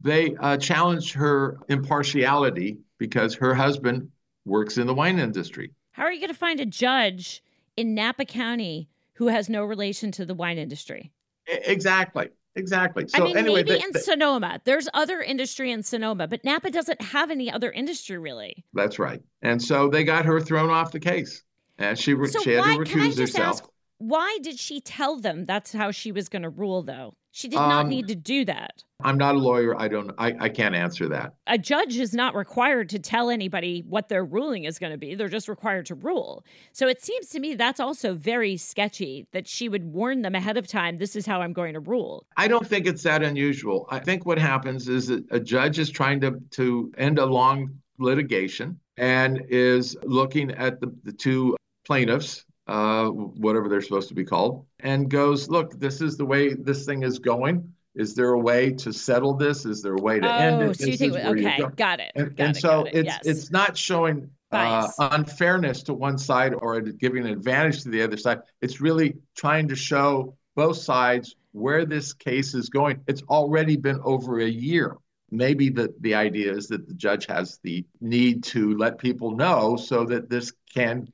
[0.00, 4.10] They uh, challenged her impartiality because her husband
[4.44, 5.72] works in the wine industry.
[5.92, 7.42] How are you going to find a judge
[7.76, 11.12] in Napa County who has no relation to the wine industry?
[11.46, 12.28] Exactly.
[12.54, 13.06] Exactly.
[13.08, 17.00] So I mean, anyway, maybe in Sonoma, there's other industry in Sonoma, but Napa doesn't
[17.00, 18.64] have any other industry really.
[18.74, 19.20] That's right.
[19.42, 21.42] And so they got her thrown off the case,
[21.78, 23.60] and she, so she had why, to recuse herself.
[23.60, 23.64] Ask,
[23.98, 27.14] why did she tell them that's how she was going to rule, though?
[27.32, 28.82] She did not um, need to do that.
[29.04, 29.78] I'm not a lawyer.
[29.80, 30.12] I don't.
[30.18, 31.34] I, I can't answer that.
[31.46, 35.14] A judge is not required to tell anybody what their ruling is going to be.
[35.14, 36.44] They're just required to rule.
[36.72, 40.56] So it seems to me that's also very sketchy that she would warn them ahead
[40.56, 40.98] of time.
[40.98, 42.26] This is how I'm going to rule.
[42.36, 43.86] I don't think it's that unusual.
[43.90, 47.70] I think what happens is that a judge is trying to to end a long
[47.98, 54.24] litigation and is looking at the, the two plaintiffs uh, whatever they're supposed to be
[54.24, 57.72] called, and goes, Look, this is the way this thing is going.
[57.94, 59.66] Is there a way to settle this?
[59.66, 60.78] Is there a way to oh, end it?
[60.78, 62.12] So you think, okay, you got it.
[62.14, 63.26] And, got and it, so it, it's yes.
[63.26, 68.16] it's not showing uh, unfairness to one side or giving an advantage to the other
[68.16, 68.40] side.
[68.60, 73.00] It's really trying to show both sides where this case is going.
[73.06, 74.96] It's already been over a year.
[75.30, 79.76] Maybe the, the idea is that the judge has the need to let people know
[79.76, 81.12] so that this can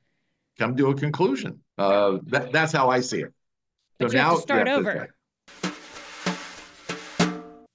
[0.59, 1.61] come to a conclusion.
[1.79, 3.33] Uh, that, that's how I see it.
[4.01, 5.14] So now start over.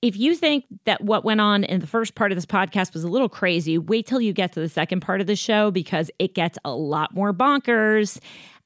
[0.01, 3.03] If you think that what went on in the first part of this podcast was
[3.03, 6.09] a little crazy, wait till you get to the second part of the show because
[6.19, 8.19] it gets a lot more bonkers.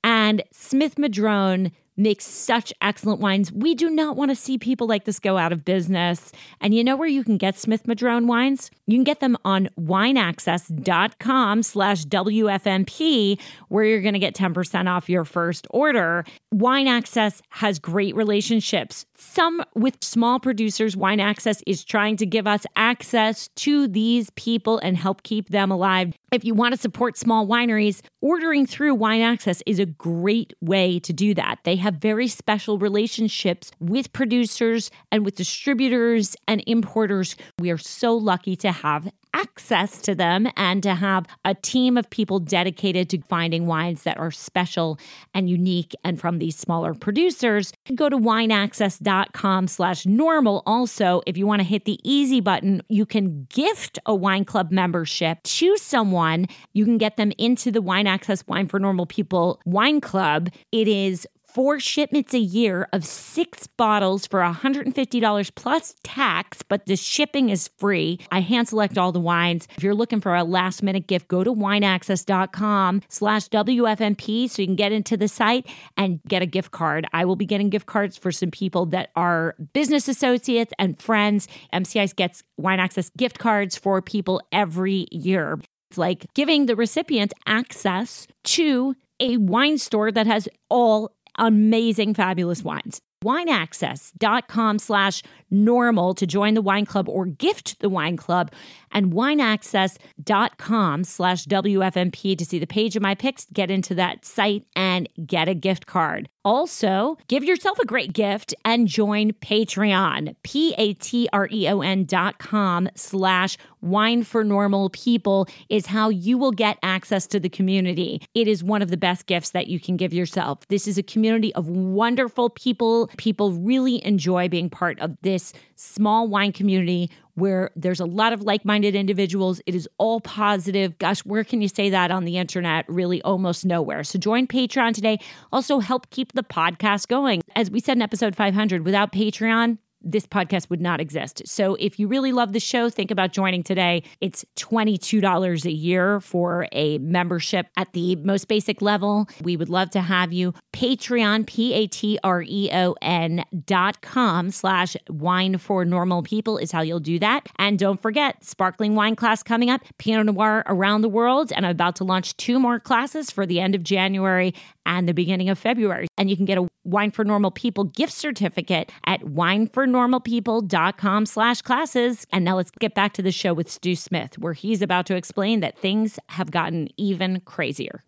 [0.03, 3.51] And Smith Madrone makes such excellent wines.
[3.51, 6.31] We do not want to see people like this go out of business.
[6.61, 8.71] And you know where you can get Smith Madrone wines?
[8.87, 15.09] You can get them on wineaccess.com slash WFNP, where you're going to get 10% off
[15.09, 16.25] your first order.
[16.51, 19.05] Wine Access has great relationships.
[19.17, 24.79] Some with small producers, Wine Access is trying to give us access to these people
[24.79, 26.13] and help keep them alive.
[26.33, 30.97] If you want to support small wineries, ordering through Wine Access is a great way
[31.01, 31.59] to do that.
[31.63, 37.35] They have very special relationships with producers and with distributors and importers.
[37.59, 42.09] We are so lucky to have access to them and to have a team of
[42.09, 44.99] people dedicated to finding wines that are special
[45.33, 47.73] and unique and from these smaller producers.
[47.95, 50.63] Go to wineaccess.com slash normal.
[50.65, 54.71] Also if you want to hit the easy button you can gift a wine club
[54.71, 56.45] membership to someone.
[56.73, 60.49] You can get them into the wine access wine for normal people wine club.
[60.71, 66.95] It is four shipments a year of six bottles for $150 plus tax, but the
[66.95, 68.19] shipping is free.
[68.31, 69.67] I hand select all the wines.
[69.77, 74.67] If you're looking for a last minute gift, go to wineaccess.com slash WFNP so you
[74.67, 77.05] can get into the site and get a gift card.
[77.13, 81.47] I will be getting gift cards for some people that are business associates and friends.
[81.73, 85.59] MCI gets Wine Access gift cards for people every year.
[85.89, 92.63] It's like giving the recipient access to a wine store that has all amazing, fabulous
[92.63, 93.01] wines.
[93.23, 98.51] WineAccess.com slash normal to join the wine club or gift the wine club
[98.93, 104.65] and wineaccess.com slash WFNP to see the page of my picks, get into that site
[104.75, 106.29] and get a gift card.
[106.45, 114.43] Also, give yourself a great gift and join Patreon, P-A-T-R-E-O-N dot com slash wine for
[114.43, 118.21] normal people is how you will get access to the community.
[118.33, 120.67] It is one of the best gifts that you can give yourself.
[120.67, 123.09] This is a community of wonderful people.
[123.17, 128.41] People really enjoy being part of this small wine community where there's a lot of
[128.41, 129.61] like minded individuals.
[129.65, 130.97] It is all positive.
[130.97, 132.85] Gosh, where can you say that on the internet?
[132.87, 134.03] Really, almost nowhere.
[134.03, 135.19] So join Patreon today.
[135.51, 137.41] Also, help keep the podcast going.
[137.55, 141.41] As we said in episode 500, without Patreon, this podcast would not exist.
[141.45, 144.03] So if you really love the show, think about joining today.
[144.21, 149.27] It's $22 a year for a membership at the most basic level.
[149.41, 150.53] We would love to have you.
[150.73, 157.47] Patreon, P-A-T-R-E-O-N dot com slash wine for normal people is how you'll do that.
[157.57, 161.51] And don't forget, sparkling wine class coming up, Pinot Noir around the world.
[161.55, 164.53] And I'm about to launch two more classes for the end of January
[164.85, 166.07] and the beginning of February.
[166.17, 172.27] And you can get a Wine for Normal People gift certificate at winefornormalpeople.com slash classes.
[172.31, 175.15] And now let's get back to the show with Stu Smith, where he's about to
[175.15, 178.03] explain that things have gotten even crazier.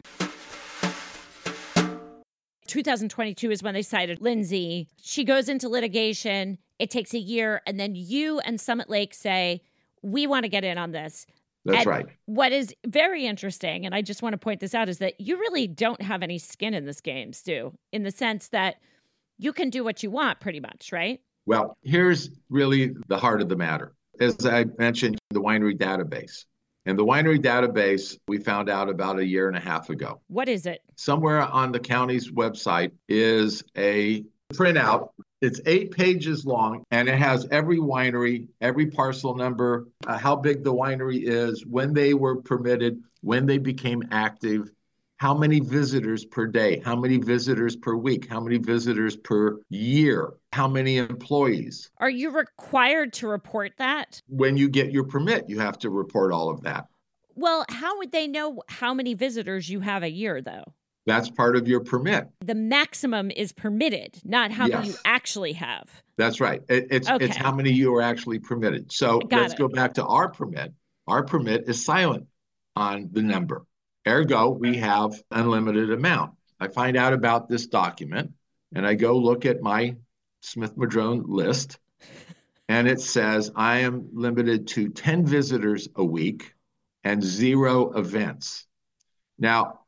[2.68, 4.90] 2022 is when they cited Lindsay.
[5.02, 6.58] She goes into litigation.
[6.80, 7.62] It takes a year.
[7.66, 9.62] And then you and Summit Lake say,
[10.02, 11.26] we want to get in on this.
[11.65, 12.06] That's right.
[12.25, 15.38] What is very interesting, and I just want to point this out, is that you
[15.38, 18.75] really don't have any skin in this game, Stu, in the sense that
[19.38, 21.19] you can do what you want pretty much, right?
[21.45, 23.93] Well, here's really the heart of the matter.
[24.19, 26.45] As I mentioned, the winery database.
[26.86, 30.21] And the winery database, we found out about a year and a half ago.
[30.28, 30.82] What is it?
[30.95, 34.23] Somewhere on the county's website is a
[34.54, 35.10] printout.
[35.41, 40.63] It's eight pages long and it has every winery, every parcel number, uh, how big
[40.63, 44.71] the winery is, when they were permitted, when they became active,
[45.17, 50.34] how many visitors per day, how many visitors per week, how many visitors per year,
[50.52, 51.89] how many employees.
[51.98, 54.21] Are you required to report that?
[54.28, 56.88] When you get your permit, you have to report all of that.
[57.36, 60.74] Well, how would they know how many visitors you have a year, though?
[61.06, 62.30] That's part of your permit.
[62.44, 65.89] The maximum is permitted, not how many you actually have.
[66.18, 66.62] That's right.
[66.68, 68.91] It- it's it's how many you are actually permitted.
[68.91, 69.58] So Got let's it.
[69.60, 70.74] go back to our permit.
[71.08, 72.28] Our permit is silent
[72.76, 73.65] on the number.
[74.08, 76.34] Ergo, we have unlimited amount.
[76.60, 78.32] I find out about this document
[78.74, 79.96] and I go look at my
[80.41, 81.80] Smith Madrone list
[82.68, 86.54] and it says I am limited to 10 visitors a week
[87.04, 88.65] and zero events.
[89.38, 89.82] Now,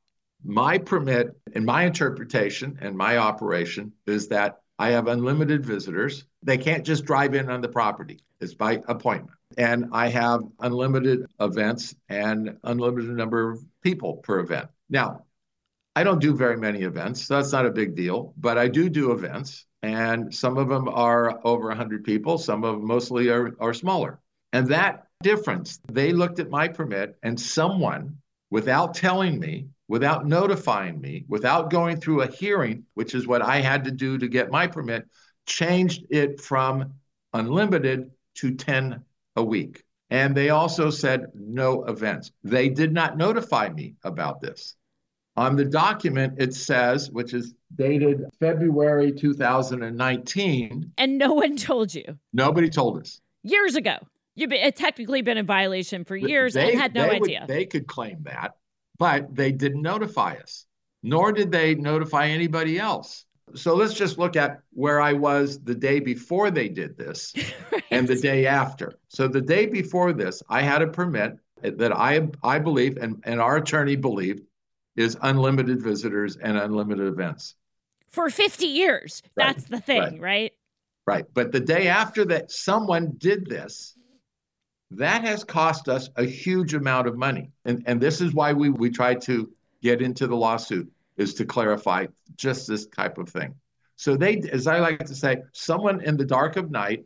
[0.47, 6.25] my permit and my interpretation and my operation is that I have unlimited visitors.
[6.41, 8.21] They can't just drive in on the property.
[8.39, 9.38] It's by appointment.
[9.57, 14.69] And I have unlimited events and unlimited number of people per event.
[14.89, 15.25] Now,
[15.95, 18.88] I don't do very many events, so that's not a big deal, but I do
[18.88, 23.55] do events and some of them are over 100 people, some of them mostly are,
[23.60, 24.19] are smaller.
[24.53, 28.17] And that difference, they looked at my permit and someone
[28.49, 33.62] without telling me, without notifying me, without going through a hearing, which is what I
[33.62, 35.06] had to do to get my permit,
[35.45, 36.93] changed it from
[37.34, 39.02] unlimited to 10
[39.38, 39.84] a week.
[40.10, 42.32] And they also said no events.
[42.43, 44.76] They did not notify me about this.
[45.36, 52.17] On the document, it says, which is dated February 2019, And no one told you
[52.34, 53.21] nobody told us.
[53.43, 53.97] years ago.
[54.36, 57.30] You've been, uh, technically been in violation for years They- and had no they would-
[57.30, 57.45] idea.
[57.47, 58.56] they could claim that,
[58.97, 60.65] but they didn't notify us,
[61.03, 63.25] nor did they notify anybody else.
[63.55, 67.33] So let's just look at where I was the day before they did this
[67.91, 68.93] and the day after.
[69.07, 73.39] So the day before this, I had a permit that I I believe and, and
[73.41, 74.41] our attorney believed
[74.95, 77.55] is unlimited visitors and unlimited events.
[78.10, 79.21] for 50 years.
[79.36, 80.21] Right, That's the thing, right.
[80.21, 80.53] right?
[81.05, 81.25] Right.
[81.33, 83.95] But the day after that someone did this,
[84.91, 87.52] that has cost us a huge amount of money.
[87.65, 91.45] And and this is why we we tried to get into the lawsuit is to
[91.45, 93.56] clarify just this type of thing.
[93.95, 97.06] So they as I like to say, someone in the dark of night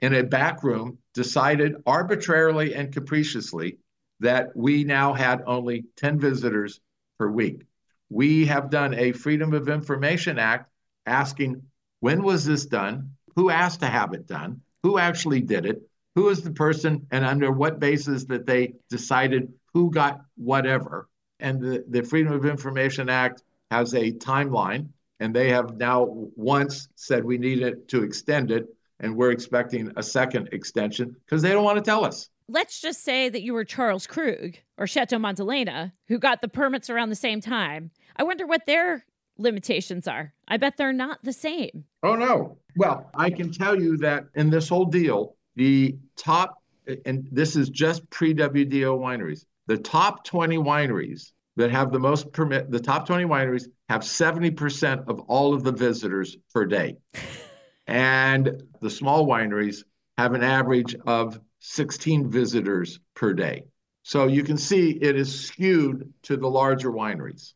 [0.00, 3.78] in a back room decided arbitrarily and capriciously
[4.20, 6.80] that we now had only 10 visitors
[7.18, 7.62] per week.
[8.10, 10.70] We have done a Freedom of Information Act
[11.06, 11.62] asking
[12.00, 13.12] when was this done?
[13.36, 14.60] Who asked to have it done?
[14.82, 15.82] Who actually did it?
[16.14, 21.08] Who is the person and under what basis that they decided who got whatever?
[21.40, 26.88] And the, the Freedom of Information Act has a timeline, and they have now once
[26.94, 28.66] said we need it to extend it,
[29.00, 32.30] and we're expecting a second extension because they don't want to tell us.
[32.48, 36.90] Let's just say that you were Charles Krug or Chateau Montelena who got the permits
[36.90, 37.90] around the same time.
[38.16, 39.04] I wonder what their
[39.38, 40.32] limitations are.
[40.46, 41.84] I bet they're not the same.
[42.02, 42.58] Oh, no.
[42.76, 46.62] Well, I can tell you that in this whole deal, the top,
[47.04, 52.32] and this is just pre WDO wineries, the top 20 wineries that have the most
[52.32, 56.96] permit, the top 20 wineries have 70% of all of the visitors per day.
[57.86, 59.84] and the small wineries
[60.18, 63.64] have an average of 16 visitors per day.
[64.02, 67.54] So you can see it is skewed to the larger wineries.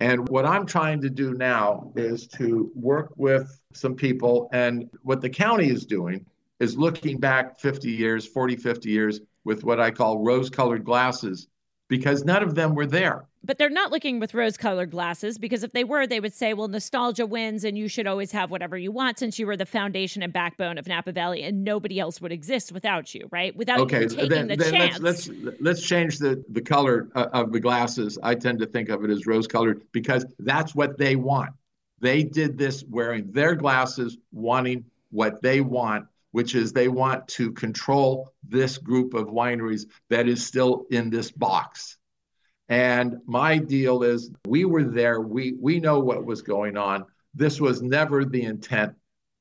[0.00, 4.48] And what I'm trying to do now is to work with some people.
[4.52, 6.26] And what the county is doing
[6.64, 11.46] is looking back 50 years, 40, 50 years with what I call rose colored glasses,
[11.88, 13.26] because none of them were there.
[13.46, 16.54] But they're not looking with rose colored glasses because if they were, they would say,
[16.54, 19.66] well, nostalgia wins and you should always have whatever you want since you were the
[19.66, 23.54] foundation and backbone of Napa Valley and nobody else would exist without you, right?
[23.54, 24.98] Without Okay, you taking then, the then chance.
[25.00, 28.18] let's, let's let's change the the color uh, of the glasses.
[28.22, 31.50] I tend to think of it as rose colored because that's what they want.
[32.00, 37.52] They did this wearing their glasses, wanting what they want, which is they want to
[37.52, 41.96] control this group of wineries that is still in this box.
[42.68, 47.04] And my deal is we were there, we we know what was going on.
[47.34, 48.94] This was never the intent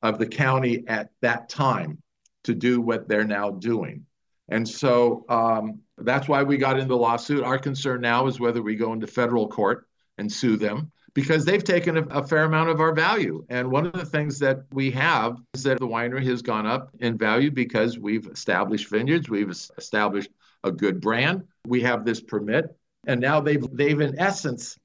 [0.03, 1.97] of the county at that time
[2.43, 4.05] to do what they're now doing.
[4.49, 7.43] And so um, that's why we got into the lawsuit.
[7.43, 9.87] Our concern now is whether we go into federal court
[10.19, 13.45] and sue them because they've taken a, a, fair amount of our value.
[13.49, 16.91] And one of the things that we have is that the winery has gone up
[16.99, 20.31] in value because we've established vineyards, we've established
[20.63, 24.77] a good brand, we have this permit, and now they've they've in essence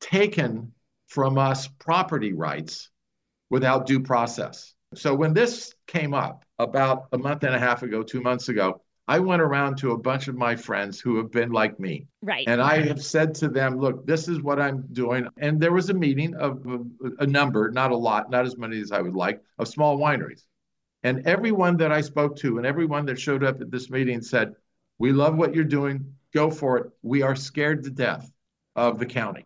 [0.00, 0.72] taken
[1.08, 2.90] from us property rights
[3.50, 4.74] without due process.
[4.94, 8.82] So when this came up about a month and a half ago, two months ago,
[9.06, 12.06] I went around to a bunch of my friends who have been like me.
[12.22, 12.48] Right.
[12.48, 15.28] And I have said to them, look, this is what I'm doing.
[15.36, 16.64] And there was a meeting of
[17.18, 20.44] a number, not a lot, not as many as I would like, of small wineries.
[21.02, 24.54] And everyone that I spoke to and everyone that showed up at this meeting said,
[24.98, 26.14] we love what you're doing.
[26.32, 26.90] Go for it.
[27.02, 28.32] We are scared to death
[28.74, 29.44] of the county.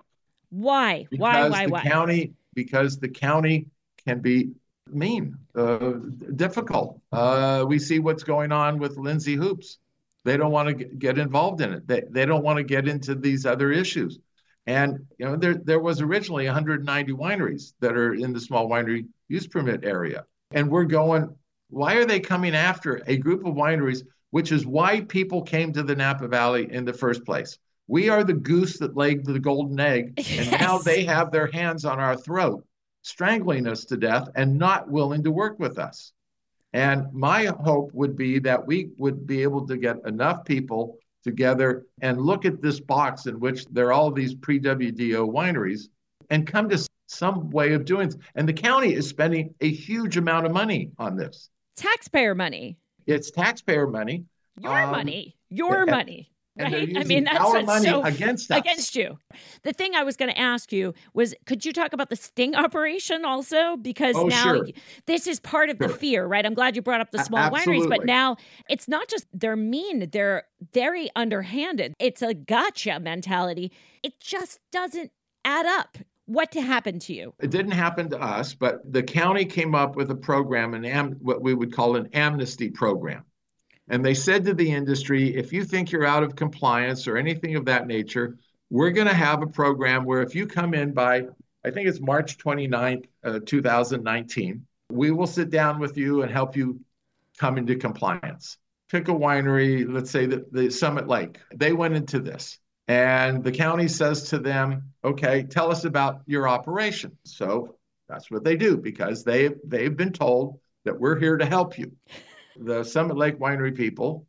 [0.50, 1.06] Why?
[1.10, 1.48] Because why?
[1.48, 1.66] Why?
[1.66, 1.82] the Why?
[1.82, 3.66] County, because the county
[4.06, 4.52] can be
[4.90, 5.94] mean, uh,
[6.36, 7.00] difficult.
[7.12, 9.78] Uh, we see what's going on with Lindsay Hoopes.
[10.24, 11.86] They don't want to get involved in it.
[11.86, 14.18] They, they don't want to get into these other issues.
[14.66, 19.06] And you know, there there was originally 190 wineries that are in the small winery
[19.28, 21.34] use permit area, and we're going.
[21.70, 25.82] Why are they coming after a group of wineries, which is why people came to
[25.82, 27.58] the Napa Valley in the first place?
[27.86, 30.60] We are the goose that laid the golden egg, and yes.
[30.60, 32.62] now they have their hands on our throat
[33.02, 36.12] strangling us to death and not willing to work with us.
[36.72, 41.86] And my hope would be that we would be able to get enough people together
[42.02, 45.88] and look at this box in which there are all these pre WDO wineries
[46.30, 48.18] and come to some way of doing this.
[48.34, 51.48] And the county is spending a huge amount of money on this.
[51.76, 52.76] Taxpayer money.
[53.06, 54.24] It's taxpayer money.
[54.60, 55.36] Your um, money.
[55.48, 55.86] Your
[56.58, 56.96] and, right?
[56.96, 58.58] I mean, that's our money so against us.
[58.58, 59.18] against you.
[59.62, 62.54] The thing I was going to ask you was, could you talk about the sting
[62.54, 63.76] operation also?
[63.76, 64.68] Because oh, now sure.
[65.06, 65.88] this is part of sure.
[65.88, 66.44] the fear, right?
[66.44, 68.36] I'm glad you brought up the small wineries, but now
[68.68, 71.94] it's not just they're mean; they're very underhanded.
[71.98, 73.72] It's a gotcha mentality.
[74.02, 75.12] It just doesn't
[75.44, 75.98] add up.
[76.26, 77.32] What to happen to you?
[77.40, 81.16] It didn't happen to us, but the county came up with a program, an am-
[81.22, 83.24] what we would call an amnesty program
[83.88, 87.56] and they said to the industry, if you think you're out of compliance or anything
[87.56, 88.36] of that nature,
[88.70, 91.26] we're going to have a program where if you come in by,
[91.64, 96.56] I think it's March 29th, uh, 2019, we will sit down with you and help
[96.56, 96.80] you
[97.38, 98.58] come into compliance.
[98.90, 101.38] Pick a winery, let's say the, the Summit Lake.
[101.54, 102.58] They went into this.
[102.88, 107.16] And the county says to them, okay, tell us about your operation.
[107.24, 107.76] So
[108.08, 111.92] that's what they do because they, they've been told that we're here to help you
[112.58, 114.26] the Summit Lake Winery people,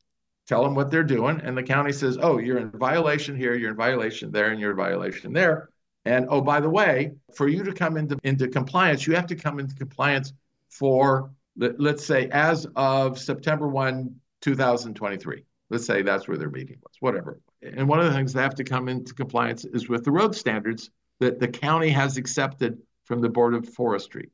[0.48, 3.72] tell them what they're doing, and the county says, "Oh, you're in violation here, you're
[3.72, 5.70] in violation there, and you're in violation there."
[6.06, 9.36] And oh, by the way, for you to come into into compliance, you have to
[9.36, 10.34] come into compliance
[10.70, 15.44] for let's say as of September 1, 2023.
[15.70, 17.42] Let's say that's where their meeting was, whatever.
[17.62, 20.36] And one of the things they have to come into compliance is with the road
[20.36, 24.30] standards that the county has accepted from the Board of Forestry.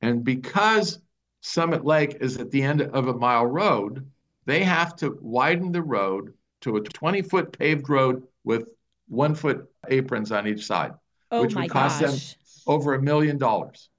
[0.00, 1.00] And because
[1.46, 4.10] Summit Lake is at the end of a mile road,
[4.46, 6.32] they have to widen the road
[6.62, 8.66] to a 20 foot paved road with
[9.08, 10.94] one foot aprons on each side,
[11.30, 12.10] oh which would cost gosh.
[12.10, 13.90] them over a million dollars.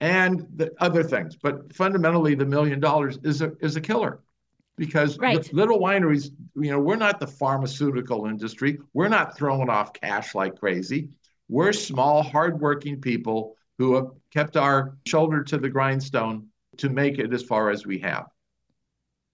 [0.00, 4.20] And the other things, but fundamentally, the million dollars is a is a killer,
[4.76, 5.52] because right.
[5.52, 8.78] little wineries, you know, we're not the pharmaceutical industry.
[8.94, 11.08] We're not throwing off cash like crazy.
[11.48, 17.32] We're small, hardworking people who have kept our shoulder to the grindstone to make it
[17.32, 18.26] as far as we have.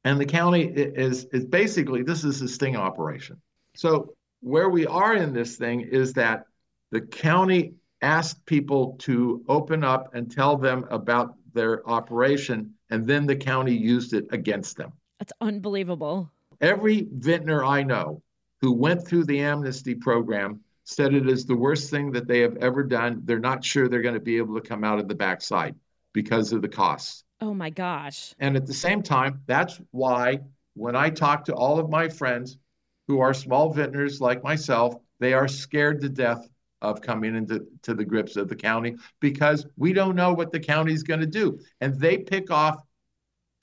[0.04, 3.40] And the county is, is basically, this is a sting operation.
[3.74, 6.44] So where we are in this thing is that
[6.90, 13.26] the county asked people to open up and tell them about their operation, and then
[13.26, 14.92] the county used it against them.
[15.18, 16.30] That's unbelievable.
[16.60, 18.22] Every vintner I know
[18.60, 22.56] who went through the amnesty program said it is the worst thing that they have
[22.56, 23.22] ever done.
[23.24, 25.74] They're not sure they're going to be able to come out of the backside
[26.12, 27.24] because of the costs.
[27.40, 28.34] Oh my gosh.
[28.38, 30.40] And at the same time, that's why
[30.74, 32.58] when I talk to all of my friends
[33.06, 36.48] who are small vintners like myself, they are scared to death
[36.80, 40.60] of coming into to the grips of the county because we don't know what the
[40.60, 41.58] county is going to do.
[41.80, 42.80] And they pick off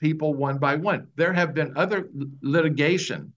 [0.00, 1.08] people one by one.
[1.16, 2.10] There have been other
[2.42, 3.32] litigation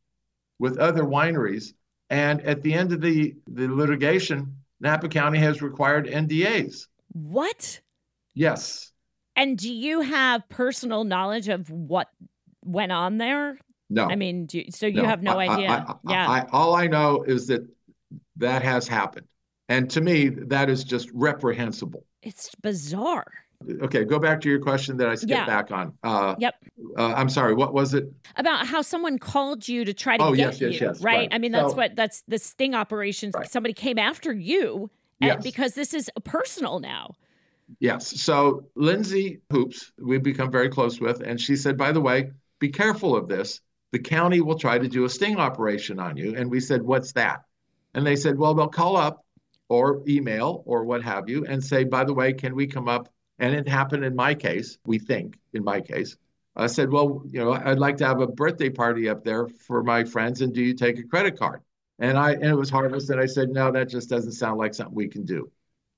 [0.60, 1.74] with other wineries.
[2.10, 6.88] And at the end of the, the litigation, Napa County has required NDAs.
[7.14, 7.82] What?
[8.34, 8.92] Yes.
[9.40, 12.10] And do you have personal knowledge of what
[12.66, 13.58] went on there?
[13.90, 14.06] No.
[14.06, 15.06] I mean, do, so you no.
[15.06, 15.70] have no I, idea.
[15.70, 16.46] I, I, yeah.
[16.52, 17.66] all I know is that
[18.36, 19.28] that has happened.
[19.70, 22.04] And to me, that is just reprehensible.
[22.22, 23.32] It's bizarre.
[23.82, 25.46] Okay, go back to your question that I skipped Yeah.
[25.46, 25.94] back on.
[26.04, 26.56] Uh, Yep.
[26.98, 27.54] uh, I'm sorry.
[27.54, 28.12] What was it?
[28.36, 31.18] About how someone called you to try to Oh, get yes, yes, you, yes, right?
[31.18, 31.30] right.
[31.32, 33.34] I mean, that's So- what that's the sting operations.
[33.36, 33.50] Right.
[33.50, 34.90] Somebody came after you
[35.22, 35.44] and- Yes.
[35.44, 37.16] because this is personal now.
[37.80, 38.22] Yes.
[38.22, 42.70] So Lindsay Hoopes, we've become very close with, and she said, by the way, be
[42.70, 43.62] careful of this.
[43.92, 46.36] The county will try to do a sting operation on you.
[46.36, 47.44] And we said, what's that?
[47.94, 49.26] And they said, well, they'll call up
[49.68, 53.10] or email or what have you and say, by the way, can we come up?
[53.40, 56.18] And it happened in my case, we think, in my case.
[56.56, 59.82] I said, well, you know, I'd like to have a birthday party up there for
[59.82, 61.62] my friends, and do you take a credit card?
[62.00, 64.74] And I and it was Harvest, and I said, no, that just doesn't sound like
[64.74, 65.50] something we can do.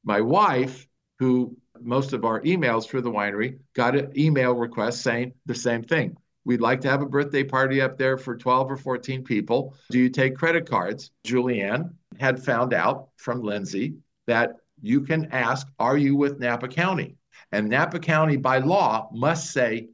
[0.04, 5.34] My wife, who most of our emails through the winery, got an email request saying
[5.46, 6.16] the same thing.
[6.44, 9.76] We'd like to have a birthday party up there for 12 or 14 people.
[9.90, 11.12] Do you take credit cards?
[11.26, 13.96] Julianne had found out from Lindsay
[14.28, 17.16] that you can ask, Are you with Napa County?
[17.52, 19.90] And Napa County, by law, must say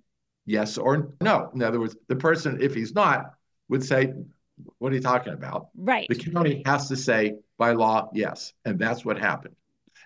[0.46, 1.50] yes or no.
[1.54, 3.34] In other words, the person, if he's not,
[3.68, 4.14] would say,
[4.78, 5.70] What are you talking about?
[5.76, 6.08] Right.
[6.08, 8.54] The county has to say by law, yes.
[8.64, 9.56] And that's what happened.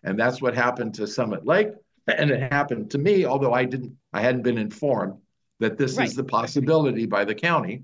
[0.04, 1.70] And that's what happened to Summit Lake.
[2.08, 5.20] And it happened to me, although I didn't, I hadn't been informed
[5.60, 6.08] that this Right.
[6.08, 7.84] is the possibility by the county.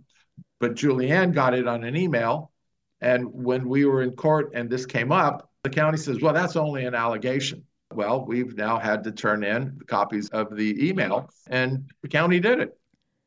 [0.60, 2.52] But Julianne got it on an email.
[3.00, 6.56] And when we were in court and this came up, the county says, well, that's
[6.56, 7.64] only an allegation.
[7.94, 12.40] Well, we've now had to turn in the copies of the email, and the county
[12.40, 12.78] did it.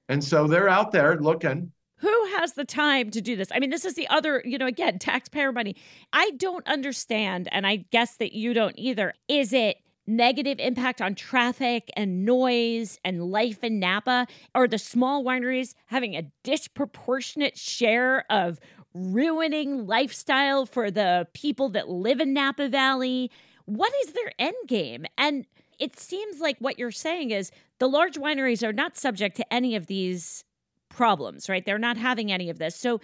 [0.09, 1.73] And so they're out there looking.
[2.41, 3.49] Has the time to do this?
[3.55, 5.77] I mean, this is the other, you know, again, taxpayer money.
[6.11, 9.13] I don't understand, and I guess that you don't either.
[9.29, 9.77] Is it
[10.07, 14.27] negative impact on traffic and noise and life in Napa?
[14.55, 18.59] Are the small wineries having a disproportionate share of
[18.95, 23.31] ruining lifestyle for the people that live in Napa Valley?
[23.67, 25.05] What is their end game?
[25.19, 25.47] And
[25.79, 29.77] it seems like what you're saying is the large wineries are not subject to any
[29.77, 30.43] of these
[30.91, 31.65] problems, right?
[31.65, 32.77] They're not having any of this.
[32.77, 33.01] So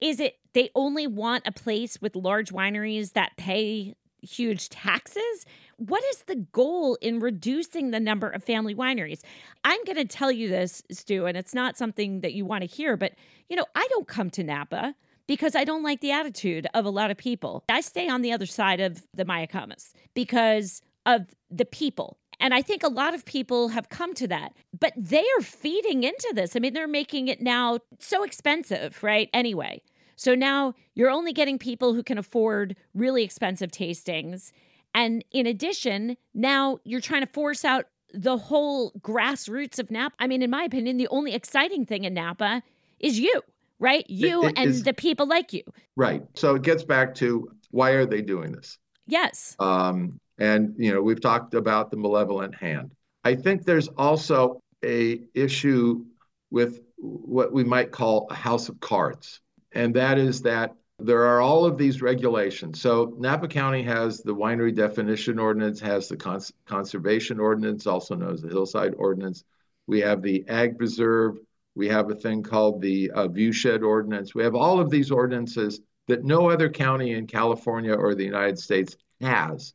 [0.00, 5.46] is it they only want a place with large wineries that pay huge taxes?
[5.76, 9.22] What is the goal in reducing the number of family wineries?
[9.64, 12.66] I'm going to tell you this, Stu, and it's not something that you want to
[12.66, 13.12] hear, but
[13.48, 14.94] you know, I don't come to Napa
[15.26, 17.64] because I don't like the attitude of a lot of people.
[17.68, 22.18] I stay on the other side of the Mayacamas because of the people.
[22.40, 26.04] And I think a lot of people have come to that, but they are feeding
[26.04, 26.56] into this.
[26.56, 29.28] I mean, they're making it now so expensive, right?
[29.32, 29.82] Anyway.
[30.16, 34.52] So now you're only getting people who can afford really expensive tastings.
[34.94, 40.14] And in addition, now you're trying to force out the whole grassroots of Napa.
[40.20, 42.62] I mean, in my opinion, the only exciting thing in Napa
[43.00, 43.42] is you,
[43.80, 44.08] right?
[44.08, 45.64] You it and is- the people like you.
[45.96, 46.22] Right.
[46.34, 48.78] So it gets back to why are they doing this?
[49.06, 49.56] Yes.
[49.58, 52.92] Um, and you know, we've talked about the malevolent hand.
[53.24, 56.04] I think there's also a issue
[56.50, 59.40] with what we might call a house of cards,
[59.72, 62.80] and that is that there are all of these regulations.
[62.80, 68.32] So Napa County has the winery definition ordinance, has the cons- conservation ordinance, also known
[68.32, 69.44] as the hillside ordinance.
[69.86, 71.38] We have the ag preserve.
[71.74, 74.34] We have a thing called the uh, viewshed ordinance.
[74.34, 78.58] We have all of these ordinances that no other county in California or the United
[78.58, 79.74] States has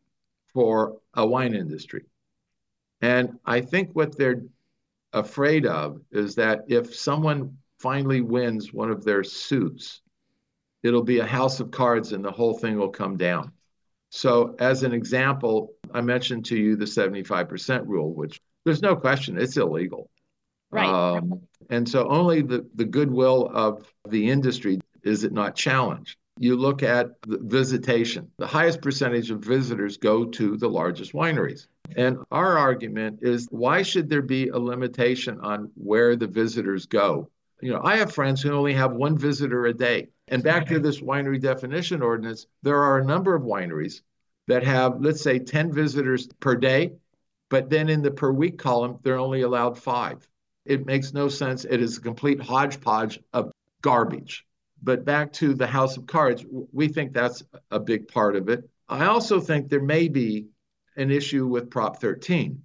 [0.54, 2.06] for a wine industry.
[3.02, 4.44] And I think what they're
[5.14, 10.02] afraid of is that if someone finally wins one of their suits,
[10.84, 13.52] it'll be a house of cards and the whole thing will come down.
[14.12, 19.38] So, as an example, I mentioned to you the 75% rule, which there's no question
[19.38, 20.10] it's illegal.
[20.72, 20.88] Right.
[20.88, 26.18] Um, and so only the, the goodwill of the industry is it not challenged.
[26.42, 31.68] You look at the visitation, the highest percentage of visitors go to the largest wineries.
[31.98, 37.30] And our argument is why should there be a limitation on where the visitors go?
[37.62, 40.08] You know, I have friends who only have one visitor a day.
[40.30, 44.02] And back to this winery definition ordinance, there are a number of wineries
[44.48, 46.94] that have, let's say, 10 visitors per day,
[47.50, 50.26] but then in the per week column, they're only allowed five.
[50.66, 51.66] It makes no sense.
[51.66, 54.46] It is a complete hodgepodge of garbage.
[54.82, 58.70] But back to the House of Cards, we think that's a big part of it.
[58.88, 60.48] I also think there may be
[60.96, 62.62] an issue with Prop 13.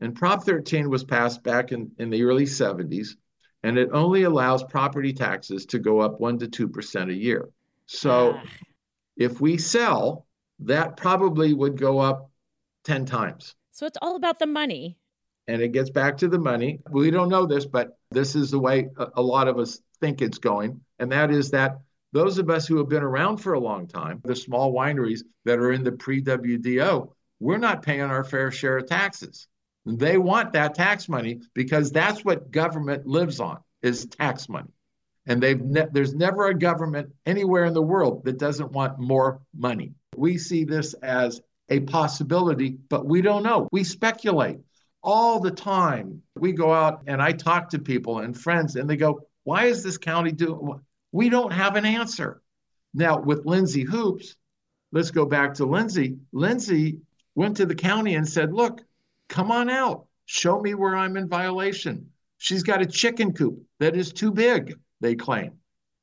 [0.00, 3.16] And Prop 13 was passed back in, in the early 70s,
[3.62, 7.48] and it only allows property taxes to go up 1% to 2% a year.
[7.86, 8.42] So Ah.
[9.16, 10.26] if we sell,
[10.60, 12.30] that probably would go up
[12.84, 13.54] 10 times.
[13.72, 14.98] So it's all about the money.
[15.48, 16.80] And it gets back to the money.
[16.90, 20.38] We don't know this, but this is the way a lot of us think it's
[20.38, 20.80] going.
[20.98, 21.78] And that is that
[22.12, 25.58] those of us who have been around for a long time, the small wineries that
[25.58, 29.46] are in the pre WDO, we're not paying our fair share of taxes.
[29.84, 34.70] They want that tax money because that's what government lives on is tax money.
[35.26, 39.40] And they've ne- there's never a government anywhere in the world that doesn't want more
[39.56, 39.92] money.
[40.16, 43.68] We see this as a possibility, but we don't know.
[43.70, 44.58] We speculate
[45.02, 46.22] all the time.
[46.34, 49.82] We go out and I talk to people and friends, and they go, Why is
[49.82, 50.80] this county doing?
[51.12, 52.42] We don't have an answer.
[52.94, 54.36] Now, with Lindsay Hoopes,
[54.92, 56.18] let's go back to Lindsay.
[56.32, 56.98] Lindsay
[57.34, 58.82] went to the county and said, Look,
[59.28, 62.10] come on out, show me where I'm in violation.
[62.38, 65.52] She's got a chicken coop that is too big, they claim.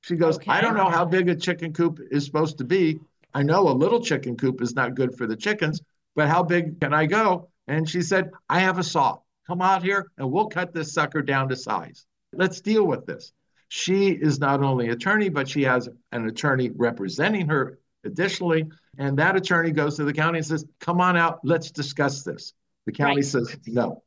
[0.01, 0.51] She goes, okay.
[0.51, 2.99] I don't know how big a chicken coop is supposed to be.
[3.33, 5.81] I know a little chicken coop is not good for the chickens,
[6.15, 7.49] but how big can I go?
[7.67, 9.17] And she said, I have a saw.
[9.47, 12.05] Come out here and we'll cut this sucker down to size.
[12.33, 13.33] Let's deal with this.
[13.67, 18.65] She is not only attorney, but she has an attorney representing her additionally.
[18.97, 22.53] And that attorney goes to the county and says, Come on out, let's discuss this.
[22.85, 23.25] The county right.
[23.25, 24.03] says no.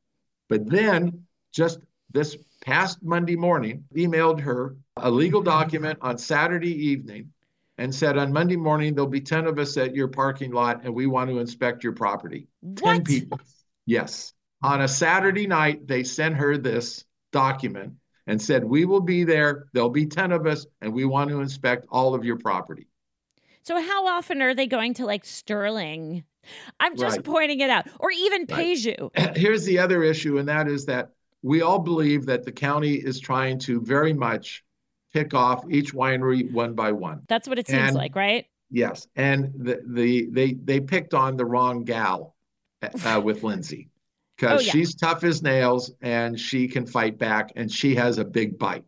[0.48, 1.80] But then, just
[2.12, 7.32] this past Monday morning, emailed her a legal document on Saturday evening
[7.76, 10.94] and said on Monday morning there'll be 10 of us at your parking lot and
[10.94, 12.48] we want to inspect your property.
[12.60, 13.04] What?
[13.04, 13.40] 10 people.
[13.86, 14.32] Yes.
[14.62, 17.94] On a Saturday night, they sent her this document
[18.28, 19.66] and said, We will be there.
[19.72, 22.86] There'll be 10 of us and we want to inspect all of your property.
[23.62, 26.24] So, how often are they going to like Sterling?
[26.78, 27.24] I'm just right.
[27.24, 29.10] pointing it out, or even Paju.
[29.16, 29.36] Right.
[29.36, 31.10] Here's the other issue, and that is that
[31.42, 34.64] we all believe that the county is trying to very much
[35.12, 37.22] pick off each winery one by one.
[37.28, 38.46] That's what it seems and, like, right?
[38.70, 42.34] Yes, and the, the they they picked on the wrong gal
[43.04, 43.90] uh, with Lindsay
[44.38, 44.72] because oh, yeah.
[44.72, 48.84] she's tough as nails and she can fight back and she has a big bite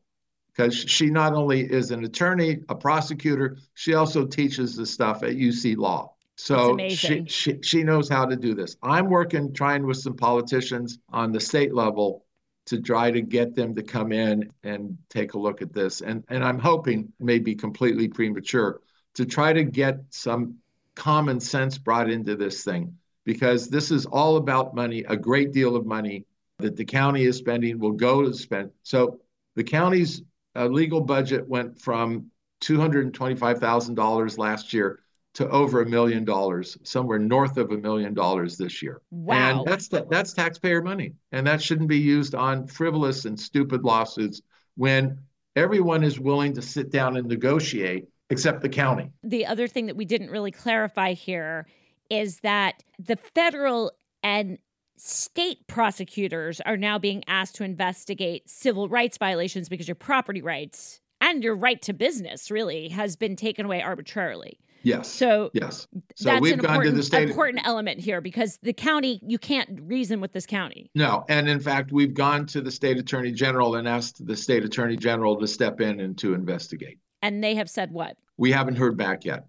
[0.48, 5.30] because she not only is an attorney, a prosecutor, she also teaches the stuff at
[5.30, 6.14] UC Law.
[6.36, 8.76] So she, she she knows how to do this.
[8.82, 12.24] I'm working trying with some politicians on the state level
[12.66, 16.00] to try to get them to come in and take a look at this.
[16.00, 18.80] And, and I'm hoping, maybe completely premature,
[19.14, 20.56] to try to get some
[20.94, 22.94] common sense brought into this thing
[23.30, 26.26] because this is all about money, a great deal of money
[26.58, 28.72] that the county is spending will go to spend.
[28.82, 29.20] So
[29.54, 30.22] the county's
[30.56, 32.32] uh, legal budget went from
[32.64, 34.98] $225,000 last year
[35.34, 39.00] to over a million dollars, somewhere north of a million dollars this year.
[39.12, 39.60] Wow.
[39.60, 41.12] And that's the, that's taxpayer money.
[41.30, 44.42] And that shouldn't be used on frivolous and stupid lawsuits
[44.74, 45.20] when
[45.54, 49.12] everyone is willing to sit down and negotiate except the county.
[49.22, 51.68] The other thing that we didn't really clarify here
[52.10, 53.92] is that the federal
[54.22, 54.58] and
[54.96, 61.00] state prosecutors are now being asked to investigate civil rights violations because your property rights
[61.20, 64.58] and your right to business really has been taken away arbitrarily.
[64.82, 65.08] Yes.
[65.08, 65.86] So yes.
[66.16, 69.38] So that's we've an gone to the state important element here because the county you
[69.38, 70.90] can't reason with this county.
[70.94, 74.64] No, and in fact we've gone to the state attorney general and asked the state
[74.64, 76.98] attorney general to step in and to investigate.
[77.22, 78.16] And they have said what?
[78.38, 79.46] We haven't heard back yet.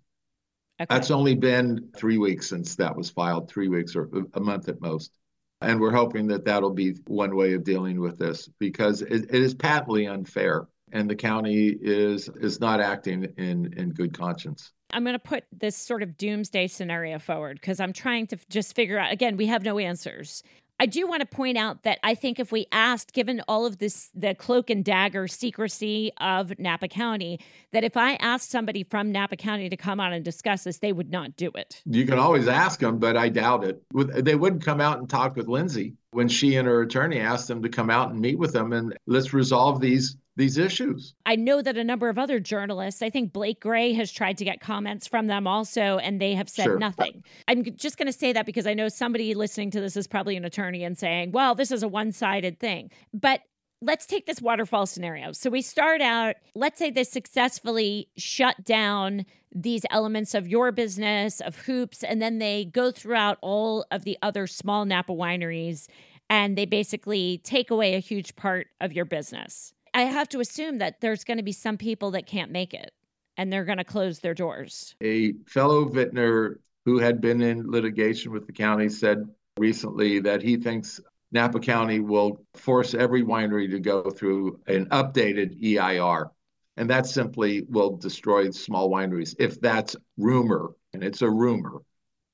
[0.81, 0.95] Okay.
[0.95, 4.81] That's only been three weeks since that was filed, three weeks or a month at
[4.81, 5.11] most.
[5.61, 9.35] And we're hoping that that'll be one way of dealing with this because it, it
[9.35, 14.71] is patently unfair and the county is is not acting in in good conscience.
[14.91, 18.75] I'm going to put this sort of doomsday scenario forward because I'm trying to just
[18.75, 20.41] figure out again, we have no answers.
[20.81, 23.77] I do want to point out that I think if we asked, given all of
[23.77, 27.39] this, the cloak and dagger secrecy of Napa County,
[27.71, 30.91] that if I asked somebody from Napa County to come out and discuss this, they
[30.91, 31.83] would not do it.
[31.85, 33.83] You can always ask them, but I doubt it.
[33.93, 37.61] They wouldn't come out and talk with Lindsay when she and her attorney asked them
[37.61, 41.13] to come out and meet with them and let's resolve these these issues.
[41.25, 44.45] I know that a number of other journalists, I think Blake Gray has tried to
[44.45, 46.79] get comments from them also, and they have said sure.
[46.79, 47.23] nothing.
[47.47, 50.37] I'm just going to say that because I know somebody listening to this is probably
[50.37, 52.91] an attorney and saying, well, this is a one sided thing.
[53.13, 53.41] But
[53.81, 55.31] let's take this waterfall scenario.
[55.31, 61.41] So we start out, let's say they successfully shut down these elements of your business,
[61.41, 65.87] of Hoopes, and then they go throughout all of the other small Napa wineries
[66.29, 69.73] and they basically take away a huge part of your business.
[69.93, 72.91] I have to assume that there's going to be some people that can't make it
[73.37, 74.95] and they're going to close their doors.
[75.01, 79.27] A fellow vintner who had been in litigation with the county said
[79.57, 80.99] recently that he thinks
[81.31, 86.31] Napa County will force every winery to go through an updated EIR.
[86.77, 91.81] And that simply will destroy small wineries if that's rumor, and it's a rumor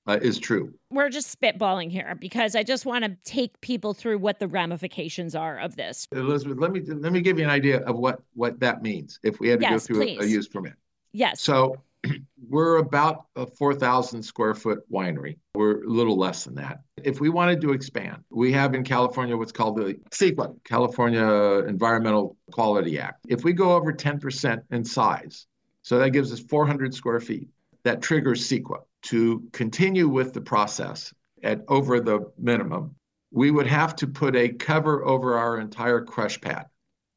[0.07, 0.73] uh, is true.
[0.89, 5.35] We're just spitballing here because I just want to take people through what the ramifications
[5.35, 6.07] are of this.
[6.11, 9.39] Elizabeth, let me let me give you an idea of what what that means if
[9.39, 10.73] we had to yes, go through a, a, use permit.
[11.11, 11.41] Yes.
[11.41, 11.81] So
[12.49, 15.37] we're about a 4,000 square foot winery.
[15.55, 16.81] We're a little less than that.
[17.03, 21.25] If we wanted to expand, we have in California what's called the CEQA, California
[21.67, 23.25] Environmental Quality Act.
[23.27, 25.47] If we go over 10% in size,
[25.81, 27.47] so that gives us 400 square feet,
[27.83, 32.95] that triggers CEQA to continue with the process at over the minimum.
[33.31, 36.65] We would have to put a cover over our entire crush pad.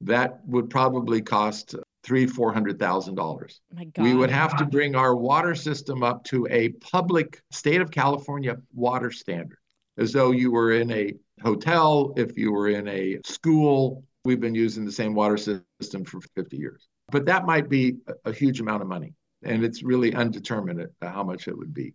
[0.02, 1.74] That would probably cost
[2.04, 3.60] three, four hundred thousand dollars.
[3.98, 8.56] We would have to bring our water system up to a public state of California
[8.72, 9.58] water standard,
[9.98, 14.04] as though you were in a hotel, if you were in a school.
[14.24, 16.86] We've been using the same water system for 50 years.
[17.10, 21.48] But that might be a huge amount of money, and it's really undetermined how much
[21.48, 21.94] it would be.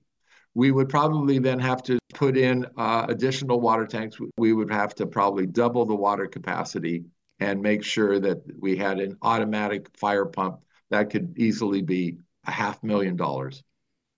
[0.53, 4.17] We would probably then have to put in uh, additional water tanks.
[4.37, 7.05] We would have to probably double the water capacity
[7.39, 12.17] and make sure that we had an automatic fire pump that could easily be
[12.47, 13.63] a half million dollars.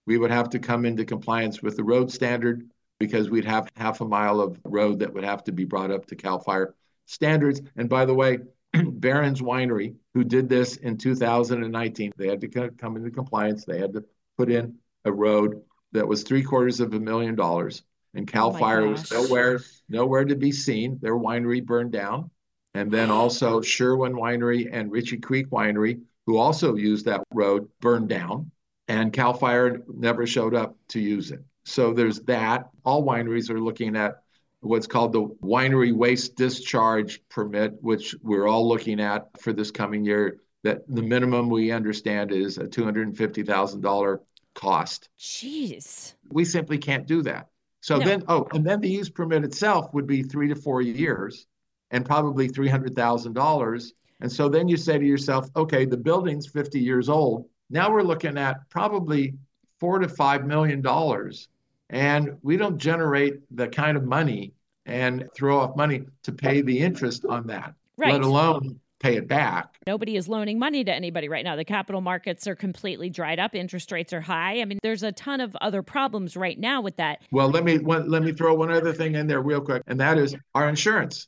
[0.05, 2.69] We would have to come into compliance with the road standard
[2.99, 6.05] because we'd have half a mile of road that would have to be brought up
[6.07, 6.75] to CAL FIRE
[7.05, 7.61] standards.
[7.75, 8.39] And by the way,
[8.91, 13.65] Behrens Winery, who did this in 2019, they had to come into compliance.
[13.65, 14.03] They had to
[14.37, 15.61] put in a road
[15.93, 19.59] that was three quarters of a million dollars, and oh CAL oh FIRE was nowhere
[19.89, 20.99] nowhere to be seen.
[21.01, 22.29] Their winery burned down.
[22.73, 28.09] And then also Sherwin Winery and Ritchie Creek Winery, who also used that road, burned
[28.09, 28.51] down.
[28.87, 31.43] And CAL FIRE never showed up to use it.
[31.65, 32.69] So there's that.
[32.85, 34.21] All wineries are looking at
[34.61, 40.03] what's called the winery waste discharge permit, which we're all looking at for this coming
[40.03, 40.39] year.
[40.63, 44.19] That the minimum we understand is a $250,000
[44.55, 45.09] cost.
[45.19, 46.13] Jeez.
[46.29, 47.47] We simply can't do that.
[47.81, 48.05] So no.
[48.05, 51.45] then, oh, and then the use permit itself would be three to four years
[51.91, 53.91] and probably $300,000.
[54.19, 57.47] And so then you say to yourself, okay, the building's 50 years old.
[57.69, 59.35] Now we're looking at probably
[59.79, 61.47] four to five million dollars.
[61.89, 64.53] And we don't generate the kind of money
[64.85, 68.13] and throw off money to pay the interest on that, right.
[68.13, 69.77] let alone pay it back.
[69.85, 71.55] Nobody is loaning money to anybody right now.
[71.55, 73.53] The capital markets are completely dried up.
[73.53, 74.61] Interest rates are high.
[74.61, 77.21] I mean, there's a ton of other problems right now with that.
[77.31, 79.99] Well, let me one, let me throw one other thing in there real quick, and
[79.99, 81.27] that is our insurance.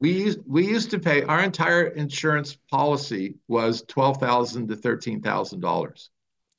[0.00, 5.20] We used, we used to pay our entire insurance policy was twelve thousand to thirteen
[5.20, 6.10] thousand dollars.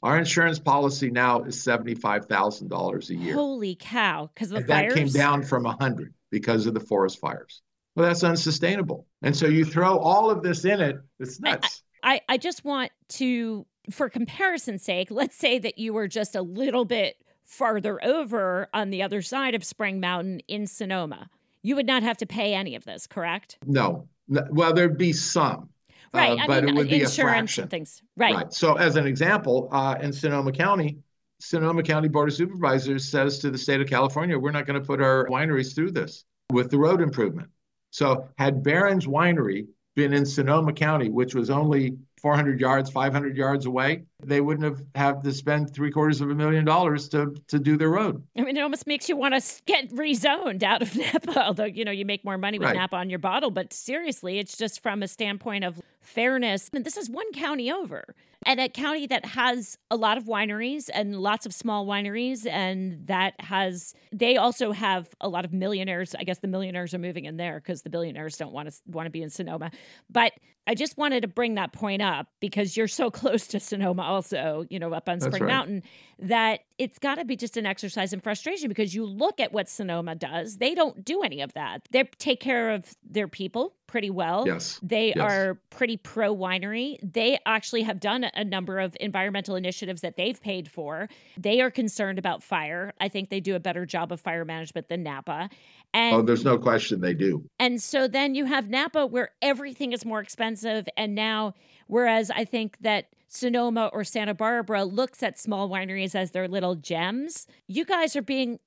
[0.04, 3.36] Our insurance policy now is seventy five thousand dollars a year.
[3.36, 4.30] Holy cow!
[4.34, 7.62] Because the and fires that came down from a hundred because of the forest fires.
[7.96, 9.06] Well, that's unsustainable.
[9.22, 10.98] And so you throw all of this in it.
[11.20, 11.84] It's nuts.
[12.04, 16.36] I, I, I just want to, for comparison's sake, let's say that you were just
[16.36, 21.30] a little bit farther over on the other side of Spring Mountain in Sonoma
[21.64, 23.58] you would not have to pay any of this, correct?
[23.66, 24.08] No.
[24.28, 25.70] Well, there'd be some.
[26.14, 26.40] Uh, right.
[26.40, 27.68] Uh, but mean, it would be a fraction.
[27.68, 28.02] things.
[28.18, 28.36] Right.
[28.36, 28.54] right.
[28.54, 31.00] So, as an example, uh, in Sonoma County,
[31.40, 34.86] Sonoma County Board of Supervisors says to the state of California, we're not going to
[34.86, 37.50] put our wineries through this with the road improvement.
[37.92, 43.66] So, had Behrens Winery been in Sonoma County, which was only 400 yards, 500 yards
[43.66, 47.58] away, they wouldn't have had to spend three quarters of a million dollars to to
[47.58, 48.24] do their road.
[48.38, 51.84] I mean, it almost makes you want to get rezoned out of Napa, although you
[51.84, 52.76] know you make more money with right.
[52.76, 53.50] Napa on your bottle.
[53.50, 56.70] But seriously, it's just from a standpoint of fairness.
[56.74, 58.16] And this is one county over,
[58.46, 63.08] and a county that has a lot of wineries and lots of small wineries, and
[63.08, 66.14] that has they also have a lot of millionaires.
[66.14, 69.08] I guess the millionaires are moving in there because the billionaires don't want to want
[69.08, 69.72] to be in Sonoma.
[70.10, 70.34] But
[70.68, 74.66] I just wanted to bring that point up because you're so close to Sonoma also,
[74.70, 75.52] you know, up on Spring right.
[75.52, 75.84] Mountain,
[76.20, 79.70] that it's got to be just an exercise in frustration because you look at what
[79.70, 80.58] Sonoma does.
[80.58, 81.84] They don't do any of that.
[81.92, 84.48] They take care of their people pretty well.
[84.48, 84.80] Yes.
[84.82, 85.20] They yes.
[85.20, 86.98] are pretty pro winery.
[87.04, 91.08] They actually have done a number of environmental initiatives that they've paid for.
[91.38, 92.94] They are concerned about fire.
[93.00, 95.52] I think they do a better job of fire management than Napa.
[95.94, 97.48] And, oh, there's no question they do.
[97.60, 100.88] And so then you have Napa where everything is more expensive.
[100.98, 101.54] And now,
[101.86, 106.76] whereas I think that Sonoma or Santa Barbara looks at small wineries as their little
[106.76, 108.60] gems, you guys are being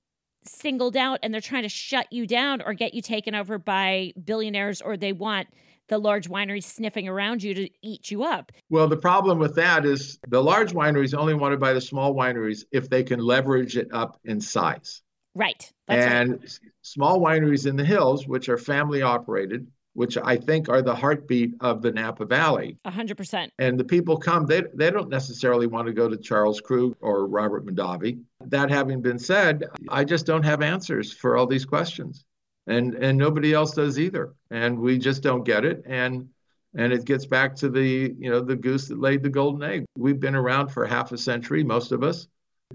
[0.46, 4.14] singled out and they're trying to shut you down or get you taken over by
[4.24, 5.48] billionaires or they want
[5.88, 8.52] the large wineries sniffing around you to eat you up.
[8.70, 12.14] Well, the problem with that is the large wineries only want to buy the small
[12.14, 15.02] wineries if they can leverage it up in size.
[15.34, 15.70] Right.
[15.88, 16.58] and right.
[16.80, 21.54] small wineries in the hills, which are family operated, which I think are the heartbeat
[21.60, 22.78] of the Napa Valley.
[22.84, 23.52] A hundred percent.
[23.58, 27.26] And the people come, they, they don't necessarily want to go to Charles Krug or
[27.26, 28.20] Robert Mondavi.
[28.46, 32.24] That having been said, I just don't have answers for all these questions.
[32.66, 34.34] And and nobody else does either.
[34.50, 35.82] And we just don't get it.
[35.86, 36.28] And
[36.76, 39.84] And it gets back to the, you know, the goose that laid the golden egg.
[39.96, 42.26] We've been around for half a century, most of us.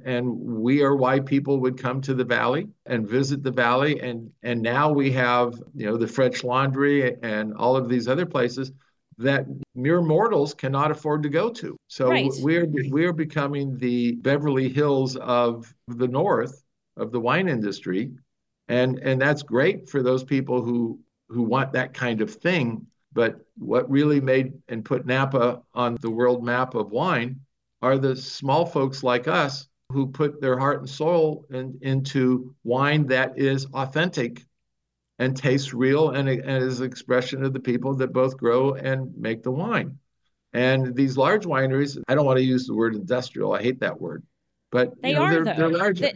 [0.06, 4.00] And we are why people would come to the valley and visit the valley.
[4.00, 8.26] And and now we have, you know, the French Laundry and all of these other
[8.26, 8.72] places
[9.20, 9.46] that
[9.76, 11.78] mere mortals cannot afford to go to.
[11.88, 12.32] So right.
[12.40, 16.64] we're we're becoming the Beverly Hills of the North
[16.98, 18.12] of the wine industry,
[18.70, 22.88] and and that's great for those people who who want that kind of thing.
[23.12, 27.42] But what really made and put Napa on the world map of wine
[27.82, 33.08] are the small folks like us who put their heart and soul in, into wine
[33.08, 34.46] that is authentic
[35.18, 39.12] and tastes real and, and is an expression of the people that both grow and
[39.18, 39.98] make the wine.
[40.54, 43.54] And these large wineries, I don't want to use the word industrial.
[43.54, 44.24] I hate that word,
[44.72, 45.54] but they you know, are they're, though.
[45.58, 46.12] they're larger.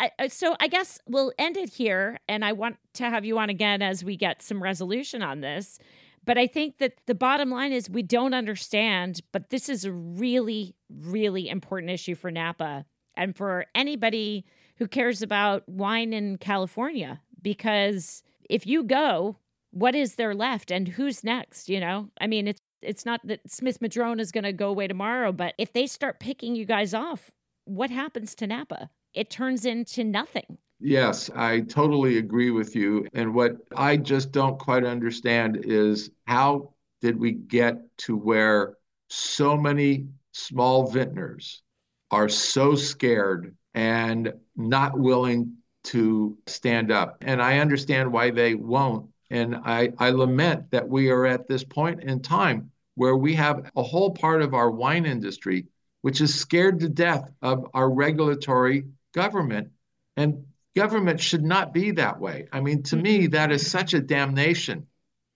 [0.00, 3.50] I, so I guess we'll end it here, and I want to have you on
[3.50, 5.78] again as we get some resolution on this.
[6.24, 9.92] But I think that the bottom line is we don't understand, but this is a
[9.92, 12.84] really, really important issue for Napa
[13.18, 14.46] and for anybody
[14.78, 19.36] who cares about wine in California because if you go,
[19.70, 21.68] what is there left and who's next?
[21.68, 24.86] You know, I mean, it's it's not that Smith Madrone is going to go away
[24.86, 27.32] tomorrow, but if they start picking you guys off,
[27.64, 28.88] what happens to Napa?
[29.14, 30.58] It turns into nothing.
[30.78, 33.08] Yes, I totally agree with you.
[33.14, 38.76] And what I just don't quite understand is how did we get to where
[39.08, 41.62] so many small vintners
[42.10, 45.54] are so scared and not willing
[45.84, 47.18] to stand up.
[47.20, 49.10] And I understand why they won't.
[49.30, 53.70] And I, I lament that we are at this point in time where we have
[53.76, 55.66] a whole part of our wine industry
[56.02, 59.68] which is scared to death of our regulatory government.
[60.16, 60.44] And
[60.76, 62.46] government should not be that way.
[62.52, 63.32] I mean, to me, mm-hmm.
[63.32, 64.86] that is such a damnation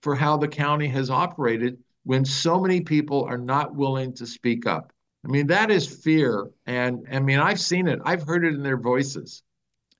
[0.02, 4.66] for how the county has operated when so many people are not willing to speak
[4.66, 4.91] up.
[5.24, 6.50] I mean, that is fear.
[6.66, 9.42] And I mean, I've seen it, I've heard it in their voices.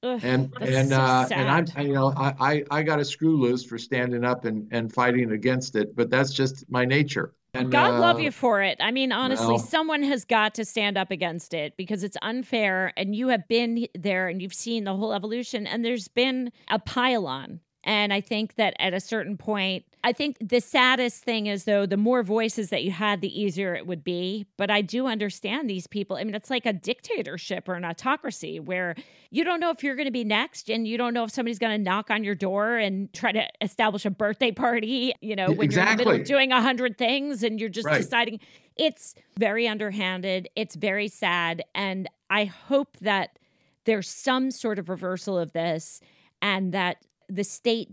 [0.04, 1.38] Ugh, and and so uh, sad.
[1.38, 4.66] and I'm you know I, I I got a screw loose for standing up and
[4.72, 7.34] and fighting against it, but that's just my nature.
[7.54, 8.78] And, God uh, love you for it.
[8.80, 9.58] I mean, honestly, no.
[9.58, 12.94] someone has got to stand up against it because it's unfair.
[12.96, 16.78] And you have been there and you've seen the whole evolution, and there's been a
[16.78, 17.60] pile-on.
[17.84, 21.86] And I think that at a certain point, I think the saddest thing is though,
[21.86, 24.46] the more voices that you had, the easier it would be.
[24.56, 26.16] But I do understand these people.
[26.16, 28.96] I mean, it's like a dictatorship or an autocracy where
[29.30, 31.60] you don't know if you're going to be next and you don't know if somebody's
[31.60, 35.52] going to knock on your door and try to establish a birthday party, you know,
[35.52, 35.74] when exactly.
[35.74, 38.02] you're in the middle of doing a hundred things and you're just right.
[38.02, 38.40] deciding.
[38.76, 40.48] It's very underhanded.
[40.56, 41.62] It's very sad.
[41.74, 43.38] And I hope that
[43.84, 46.00] there's some sort of reversal of this
[46.40, 46.98] and that
[47.28, 47.90] the state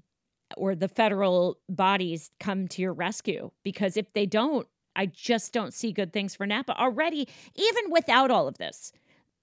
[0.57, 5.73] or the federal bodies come to your rescue because if they don't, I just don't
[5.73, 8.91] see good things for Napa already, even without all of this.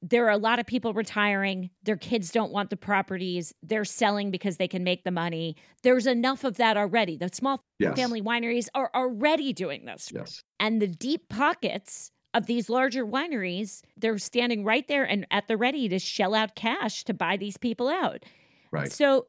[0.02, 1.70] There are a lot of people retiring.
[1.82, 3.54] Their kids don't want the properties.
[3.62, 5.56] They're selling because they can make the money.
[5.82, 7.16] There's enough of that already.
[7.16, 7.96] The small yes.
[7.96, 10.12] family wineries are already doing this.
[10.14, 10.42] Yes.
[10.60, 15.56] And the deep pockets of these larger wineries, they're standing right there and at the
[15.56, 18.24] ready to shell out cash to buy these people out.
[18.70, 18.92] Right.
[18.92, 19.26] So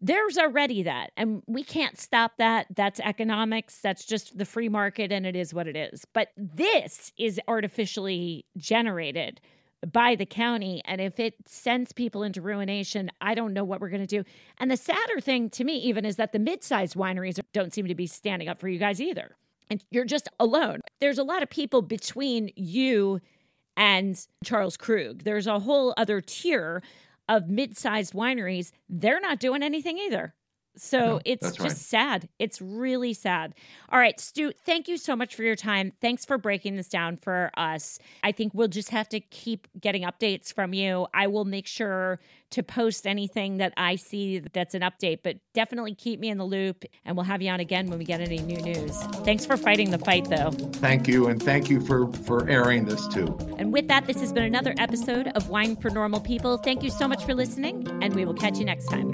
[0.00, 2.66] there's already that and we can't stop that.
[2.74, 3.78] That's economics.
[3.78, 6.04] That's just the free market and it is what it is.
[6.12, 9.40] But this is artificially generated
[9.92, 13.88] by the county and if it sends people into ruination i don't know what we're
[13.88, 14.24] going to do.
[14.58, 17.94] And the sadder thing to me even is that the mid-sized wineries don't seem to
[17.94, 19.36] be standing up for you guys either.
[19.70, 20.80] And you're just alone.
[21.00, 23.20] There's a lot of people between you
[23.76, 25.22] and charles krug.
[25.24, 26.82] There's a whole other tier
[27.30, 30.34] of mid-sized wineries, they're not doing anything either.
[30.76, 31.72] So No, it's just right.
[31.72, 32.28] sad.
[32.38, 33.54] It's really sad.
[33.90, 35.92] All right, Stu, thank you so much for your time.
[36.00, 37.98] Thanks for breaking this down for us.
[38.22, 41.06] I think we'll just have to keep getting updates from you.
[41.12, 45.94] I will make sure to post anything that I see that's an update, but definitely
[45.94, 48.38] keep me in the loop and we'll have you on again when we get any
[48.38, 48.96] new news.
[49.24, 50.50] Thanks for fighting the fight, though.
[50.50, 53.36] Thank you, and thank you for for airing this too.
[53.58, 56.56] And with that, this has been another episode of Wine for Normal People.
[56.58, 59.12] Thank you so much for listening, and we will catch you next time.